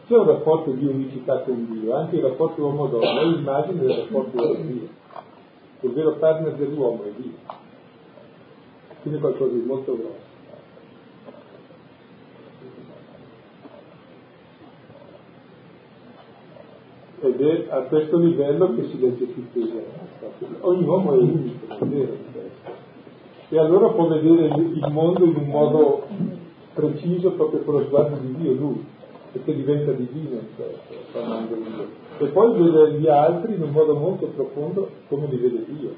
[0.08, 4.38] C'è un rapporto di unicità con Dio, anche il rapporto uomo-donna è l'immagine del rapporto
[4.38, 4.88] con Dio.
[5.80, 7.32] Il vero partner dell'uomo è Dio.
[9.02, 10.26] Quindi qualcosa di molto grosso.
[17.20, 19.26] ed è a questo livello che si resto.
[20.60, 22.16] Ogni uomo è unico, è vero
[23.50, 26.06] E allora può vedere il mondo in un modo
[26.72, 28.86] preciso proprio con lo sguardo di Dio, lui,
[29.38, 30.94] perché diventa divino in questo,
[32.18, 35.94] E poi vede gli altri in un modo molto profondo come li vede Dio,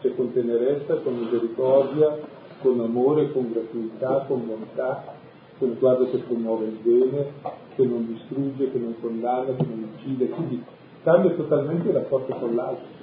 [0.00, 2.18] cioè con tenerezza, con misericordia,
[2.60, 5.04] con amore, con gratuità, con bontà,
[5.58, 7.32] con sguardo che promuove il bene,
[7.74, 10.62] che non distrugge, che non condanna, che non uccide, quindi
[11.02, 13.00] cambia totalmente il rapporto con l'altro.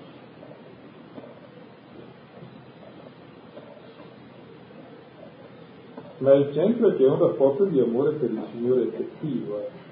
[6.20, 9.60] Ma il centro è che è un rapporto di amore per il Signore effettivo.
[9.60, 9.88] Eh.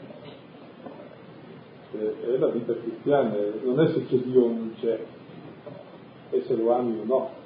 [1.99, 4.99] È la vita cristiana, non è se c'è Dio o non c'è,
[6.29, 7.45] è se lo ami o no.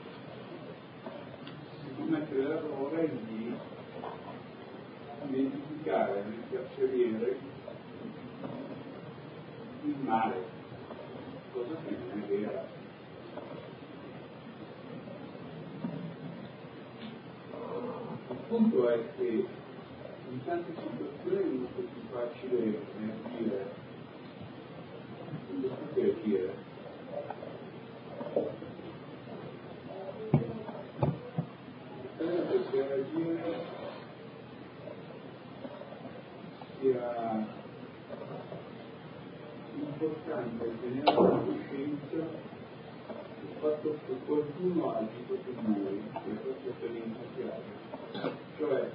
[40.01, 47.19] Importante tenere la coscienza il fatto che qualcuno ha agito per noi, per questa esperienza
[47.35, 48.89] chiara, cioè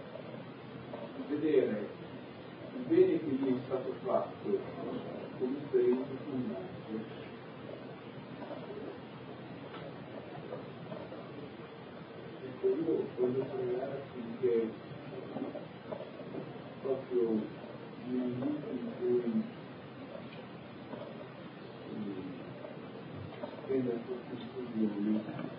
[1.29, 1.89] vedere
[2.77, 4.59] il bene che gli è stato fatto
[5.39, 7.25] come esperienza fondante
[12.45, 14.71] ecco io voglio pregare affinché
[16.83, 17.65] proprio
[18.09, 19.45] nel momento in cui
[23.67, 25.55] prendere questa studione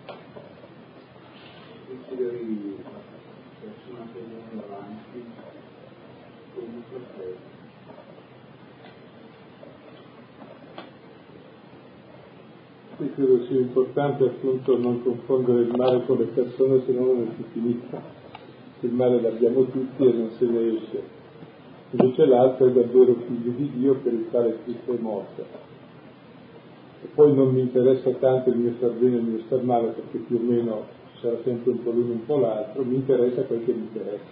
[13.00, 17.32] Io credo sia importante appunto non confondere il male con le persone, se no non
[17.36, 18.00] si finisca.
[18.80, 21.02] Il male l'abbiamo tutti e non se ne esce.
[21.90, 25.44] Invece l'altro è davvero figlio di Dio per il quale Cristo è morto.
[27.02, 29.88] E poi non mi interessa tanto il mio star bene e il mio star male,
[29.88, 30.84] perché più o meno
[31.20, 34.26] sarà sempre un po' l'uno un po' l'altro, mi interessa quel che mi interessa,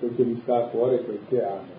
[0.00, 1.74] quel che mi sta a cuore e quel che amo.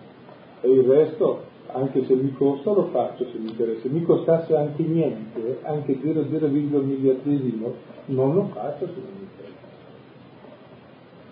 [0.61, 3.81] E il resto anche se mi costa lo faccio se mi interessa.
[3.81, 7.73] Se mi costasse anche niente, anche 0,0 miliardesimo,
[8.05, 9.65] non lo faccio se non mi interessa.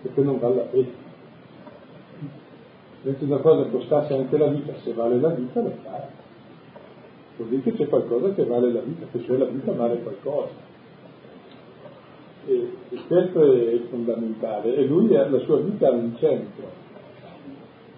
[0.02, 1.04] Perché non vale la pena.
[3.02, 6.00] Se una cosa costasse anche la vita, se vale la vita lo fai.
[7.36, 10.64] Vuol dire che c'è qualcosa che vale la vita, che cioè la vita vale qualcosa.
[12.46, 14.74] E, e questo è fondamentale.
[14.76, 16.84] E lui la sua vita ha un centro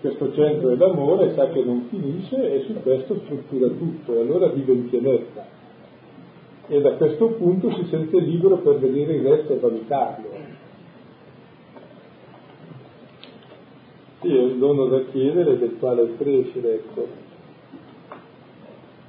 [0.00, 4.46] questo centro è l'amore, sa che non finisce e su questo struttura tutto e allora
[4.48, 5.46] vive in pienezza.
[6.68, 10.28] E da questo punto si sente libero per vedere il resto e valutarlo.
[14.20, 17.06] Sì, è un dono da chiedere del quale crescere, ecco.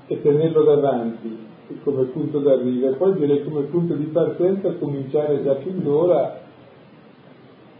[0.07, 1.47] E tenerlo davanti
[1.83, 6.47] come punto d'arrivo e poi direi come punto di partenza cominciare già fin d'ora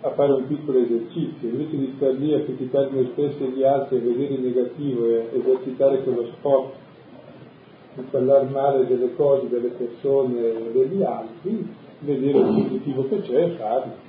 [0.02, 3.64] a fare un piccolo esercizio, invece di stare lì a criticare noi stessi e gli
[3.64, 6.74] altri e vedere il negativo e esercitare quello sport
[7.96, 11.68] di parlare male delle cose, delle persone e degli altri,
[12.00, 14.08] vedere il positivo che c'è e farlo.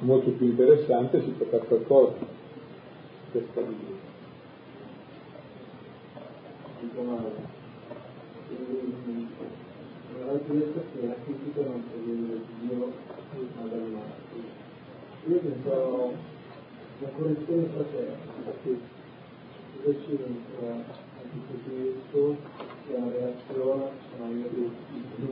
[0.00, 2.12] Molto più interessante si può fare qualcosa
[3.32, 3.60] questa
[10.18, 10.30] vita.
[10.30, 12.92] avete detto che la critica non proviene da Dio
[13.56, 14.56] ma dal nostro.
[15.26, 16.12] Io penso
[17.00, 18.76] la correzione fraterna, che
[19.84, 21.06] invece dentro
[21.68, 22.36] questo
[22.88, 23.96] è una reazione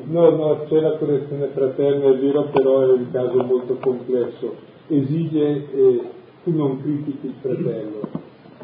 [0.05, 4.55] No, no, c'è la correzione fraterna, è vero, però è un caso molto complesso.
[4.89, 6.03] Esige, eh,
[6.45, 8.01] tu non critichi il fratello,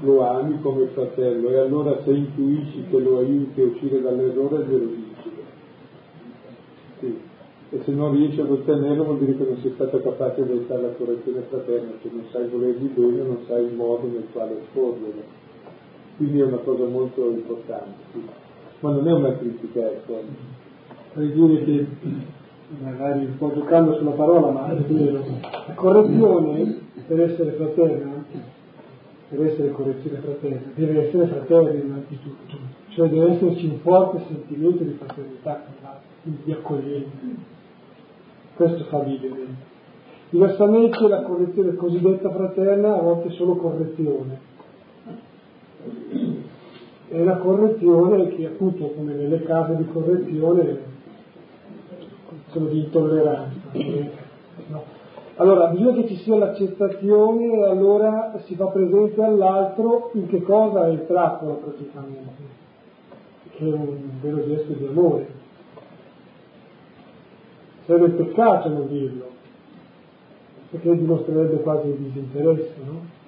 [0.00, 4.86] lo ami come fratello e allora se intuisci che lo aiuti a uscire dall'errore glielo
[4.86, 5.11] dici
[7.02, 7.18] sì.
[7.70, 10.82] E se non riesci ad ottenerlo vuol dire che non sei stato capace di fare
[10.82, 15.10] la correzione fraterna, che non sai volergli bene, non sai il modo nel quale esporlo.
[16.18, 17.94] Quindi è una cosa molto importante.
[18.12, 18.22] Sì.
[18.80, 20.20] Ma non è una critica, ecco.
[21.14, 21.86] Vorrei dire che
[22.78, 25.24] magari sto giocando sulla parola, ma è vero.
[25.66, 28.24] La correzione per essere fraterna,
[29.30, 32.56] per essere correzione fraterna, deve essere fraterna innanzitutto,
[32.88, 35.64] cioè deve esserci un forte sentimento di fraternità
[36.22, 37.18] di accoglienza.
[38.54, 39.70] Questo fa vivere.
[40.30, 44.50] Diversamente la correzione cosiddetta fraterna a volte è solo correzione.
[47.08, 50.78] È una correzione che appunto come nelle case di correzione
[52.50, 53.60] sono di intolleranza.
[54.68, 54.84] No.
[55.36, 60.86] Allora bisogna che ci sia l'accettazione e allora si fa presente all'altro in che cosa
[60.86, 62.42] è il trappola praticamente,
[63.50, 65.40] che è un vero gesto di amore
[67.84, 69.30] Sarebbe peccato non dirlo,
[70.70, 73.20] perché dimostrerebbe quasi un disinteresse, no?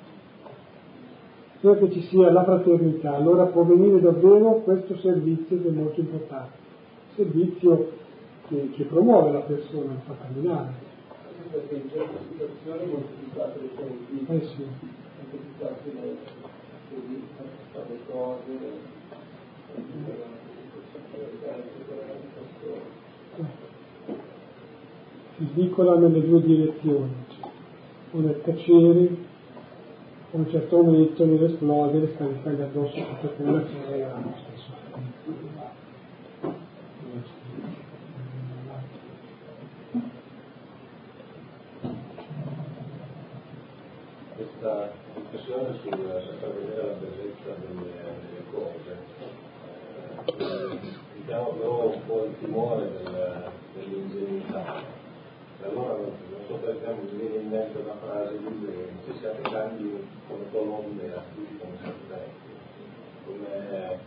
[1.60, 5.98] Cioè che ci sia la fraternità, allora può venire davvero questo servizio che è molto
[5.98, 6.56] importante,
[7.16, 7.92] servizio
[8.48, 10.92] che, che promuove la persona, fa camminare.
[11.50, 13.58] Perché in certe situazioni cose,
[14.28, 14.66] eh sì.
[18.10, 18.42] cose,
[22.56, 23.03] Eh
[25.36, 27.12] si svicola nelle due direzioni,
[28.12, 29.32] o nel tacere,
[30.32, 35.72] a un certo momento nell'esplodere, scaricare addosso tutta quella che era nostra sofferenza.
[44.36, 48.90] Questa riflessione sul saper vedere la bellezza delle, delle cose,
[50.26, 50.78] eh,
[51.16, 54.33] diciamo però un po' il timore del, allora
[56.54, 58.46] non so perché mi viene in mente una frase di
[59.06, 59.90] se siate grandi
[60.28, 62.30] come colombe a tutti come siate
[63.26, 63.98] come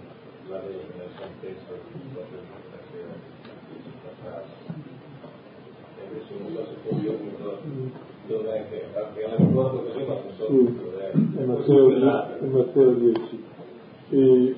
[0.48, 2.38] la vede nel contesto di questa
[3.68, 4.54] questa frase.
[5.98, 7.14] E adesso non so se poi io
[8.28, 11.12] dov'è che, perché la ricordo così ma non so sì, dov'è.
[11.12, 13.45] È Matteo, è Matteo 10.
[14.10, 14.56] E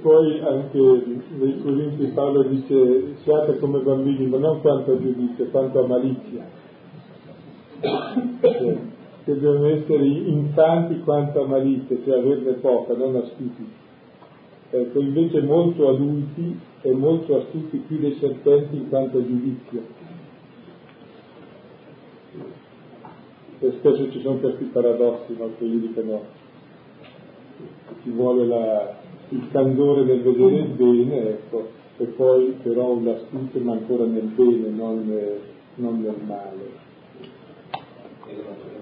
[0.00, 5.84] poi anche nei Corinti Paolo dice siate come bambini, ma non quanto a giudizio, quanto
[5.84, 6.60] a malizia.
[7.82, 13.70] Che devono essere infanti quanto a malizia, cioè averne poca, non a stupidi.
[14.70, 19.82] ecco, invece molto adulti e molto astuti più dei serpenti in quanto a giudizio.
[23.58, 26.20] E spesso ci sono questi paradossi no, che indicano
[27.58, 28.96] che ci vuole la,
[29.28, 31.68] il candore del vedere il bene, ecco,
[31.98, 35.38] e poi però l'astuzia ma ancora nel bene, non,
[35.76, 36.90] non nel male.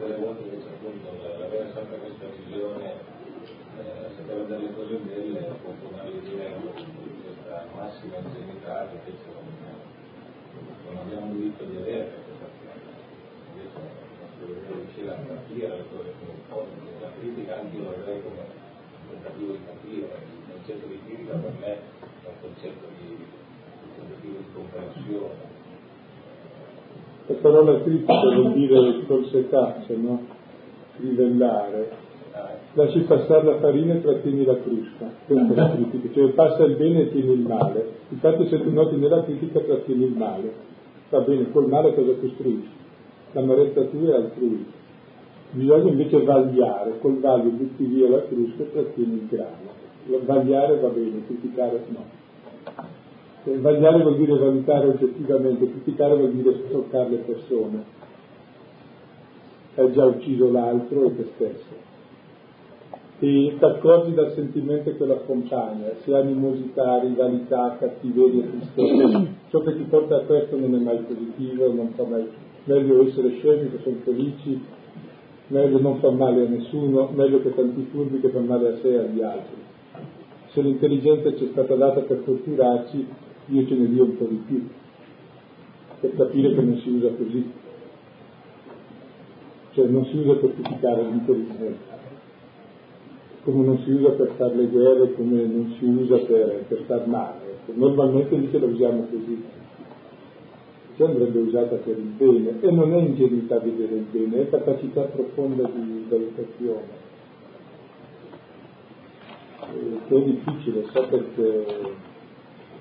[0.00, 2.88] Delle volte invece appunto avere sempre questa visione,
[3.76, 9.28] eh, sapere delle cose belle, può finalizzare questa massima ingenuità che invece
[10.88, 12.16] non, abbiamo diritto di avere,
[13.52, 13.76] invece
[14.40, 16.64] dovere riuscire a capire le cose come un po',
[16.98, 18.44] la critica anche io la vedrei come
[19.10, 23.20] tentativo di capire, il concetto di critica per me è un concetto di,
[24.22, 25.59] di comprensione.
[27.30, 30.20] La parola critica vuol dire col setaccio, no?
[30.96, 31.90] Rivellare.
[32.72, 35.08] Lasci passare la farina e trattieni la crusca.
[35.26, 36.12] Questa è la critica.
[36.12, 37.88] Cioè passa il bene e tieni il male.
[38.08, 40.52] Infatti se tu noti nella critica trattieni il male.
[41.08, 42.68] Va bene, col male cosa costruisci?
[43.30, 44.66] L'amarezza tua è altrui.
[45.52, 49.78] Bisogna invece vagliare, col vaglio butti via la crusca e trattieni il grano.
[50.24, 52.18] Vagliare va bene, criticare no.
[53.42, 57.84] Vagliare vuol dire valutare oggettivamente, criticare vuol dire toccare le persone.
[59.76, 61.88] Hai già ucciso l'altro e te stesso.
[63.22, 69.82] E ti accorgi dal sentimento che l'accompagna, se animosità, rivalità, cattiveria, tristezza, ciò che ti
[69.84, 72.26] porta a questo non è mai positivo, non fa mai,
[72.64, 74.58] meglio essere scemi che sono felici,
[75.48, 78.88] meglio non far male a nessuno, meglio che tanti furbi che fanno male a sé
[78.88, 79.56] e agli altri.
[80.52, 83.06] Se l'intelligenza ci è stata data per torturarci,
[83.50, 84.68] io ce ne dia un po' di più,
[86.00, 87.52] per capire che non si usa così.
[89.72, 91.98] Cioè non si usa per criticare l'intelligenza,
[93.44, 97.06] come non si usa per fare le guerre, come non si usa per, per star
[97.06, 97.58] male.
[97.74, 99.42] Normalmente invece la usiamo così.
[100.96, 105.02] Cioè andrebbe usata per il bene e non è ingenuità vedere il bene, è capacità
[105.02, 107.08] profonda di valutazione.
[109.72, 112.08] Eh, che è difficile, so perché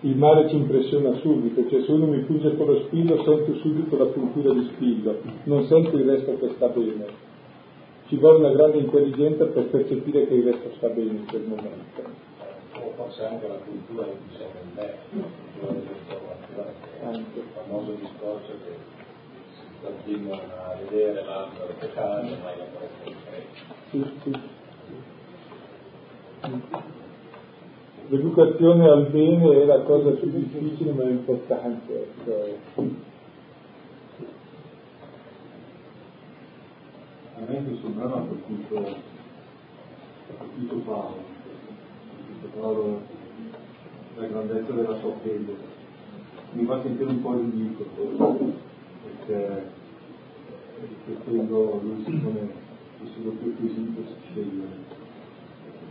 [0.01, 3.97] il male ci impressiona subito, cioè se uno mi punge con lo spillo sento subito
[3.97, 7.27] la puntura di spillo, non sento il resto che sta bene.
[8.07, 12.27] Ci vuole una grande intelligenza per percepire che il resto sta bene in quel momento.
[12.81, 16.71] O forse anche la cultura che siamo in me, la cultura
[17.11, 18.77] il famoso discorso che
[19.53, 22.87] si continuano a vedere l'altro peccare, ma io non
[23.91, 24.05] sì,
[26.41, 26.97] sì.
[28.11, 32.07] L'educazione al bene è la cosa più difficile ma importante.
[32.25, 32.57] Cioè.
[37.35, 38.73] A me questo brano ha colpito,
[40.85, 41.17] Paolo,
[42.07, 43.01] colpito Paolo
[44.15, 45.55] la grandezza della sua fede.
[46.53, 48.53] Mi fa sentire un po' ridicolo,
[49.03, 49.69] perché
[50.81, 52.49] riflettendo lui si pone
[52.97, 54.88] questo doppio quesito si sceglie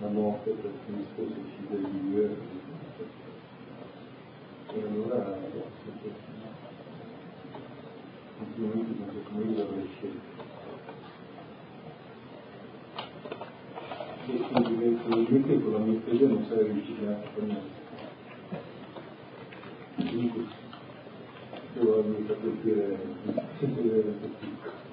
[0.01, 2.37] la morte per Cristo si di Dio
[4.71, 5.39] e allora
[8.39, 10.47] complimenti con noi l'avrei scelto.
[14.27, 14.33] E
[15.03, 17.79] probabilmente con la mia fede non sarei riuscito a fare niente
[19.97, 20.49] quindi
[21.75, 22.99] devo mi fa colpire
[23.59, 24.01] sentire
[24.39, 24.88] piccolo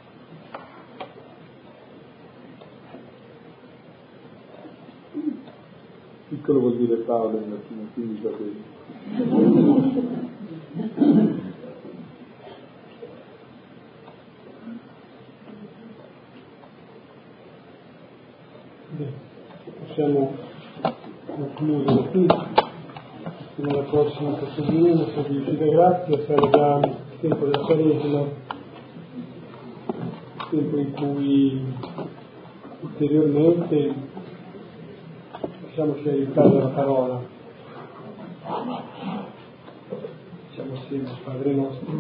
[6.36, 8.74] Piccolo vuol dire Paolo in latino, quindi va bene.
[19.88, 20.36] possiamo
[21.26, 22.28] concludere qui.
[23.56, 28.24] Fino alla prossima settimana, se vi uscite grazie, sarà già il tempo della Quaresima,
[30.49, 31.64] tempo in cui
[32.82, 34.14] ulteriormente
[35.76, 37.19] lasciamoci aiutare dalla parola.
[40.49, 41.91] Diciamo sempre, Padre nostro.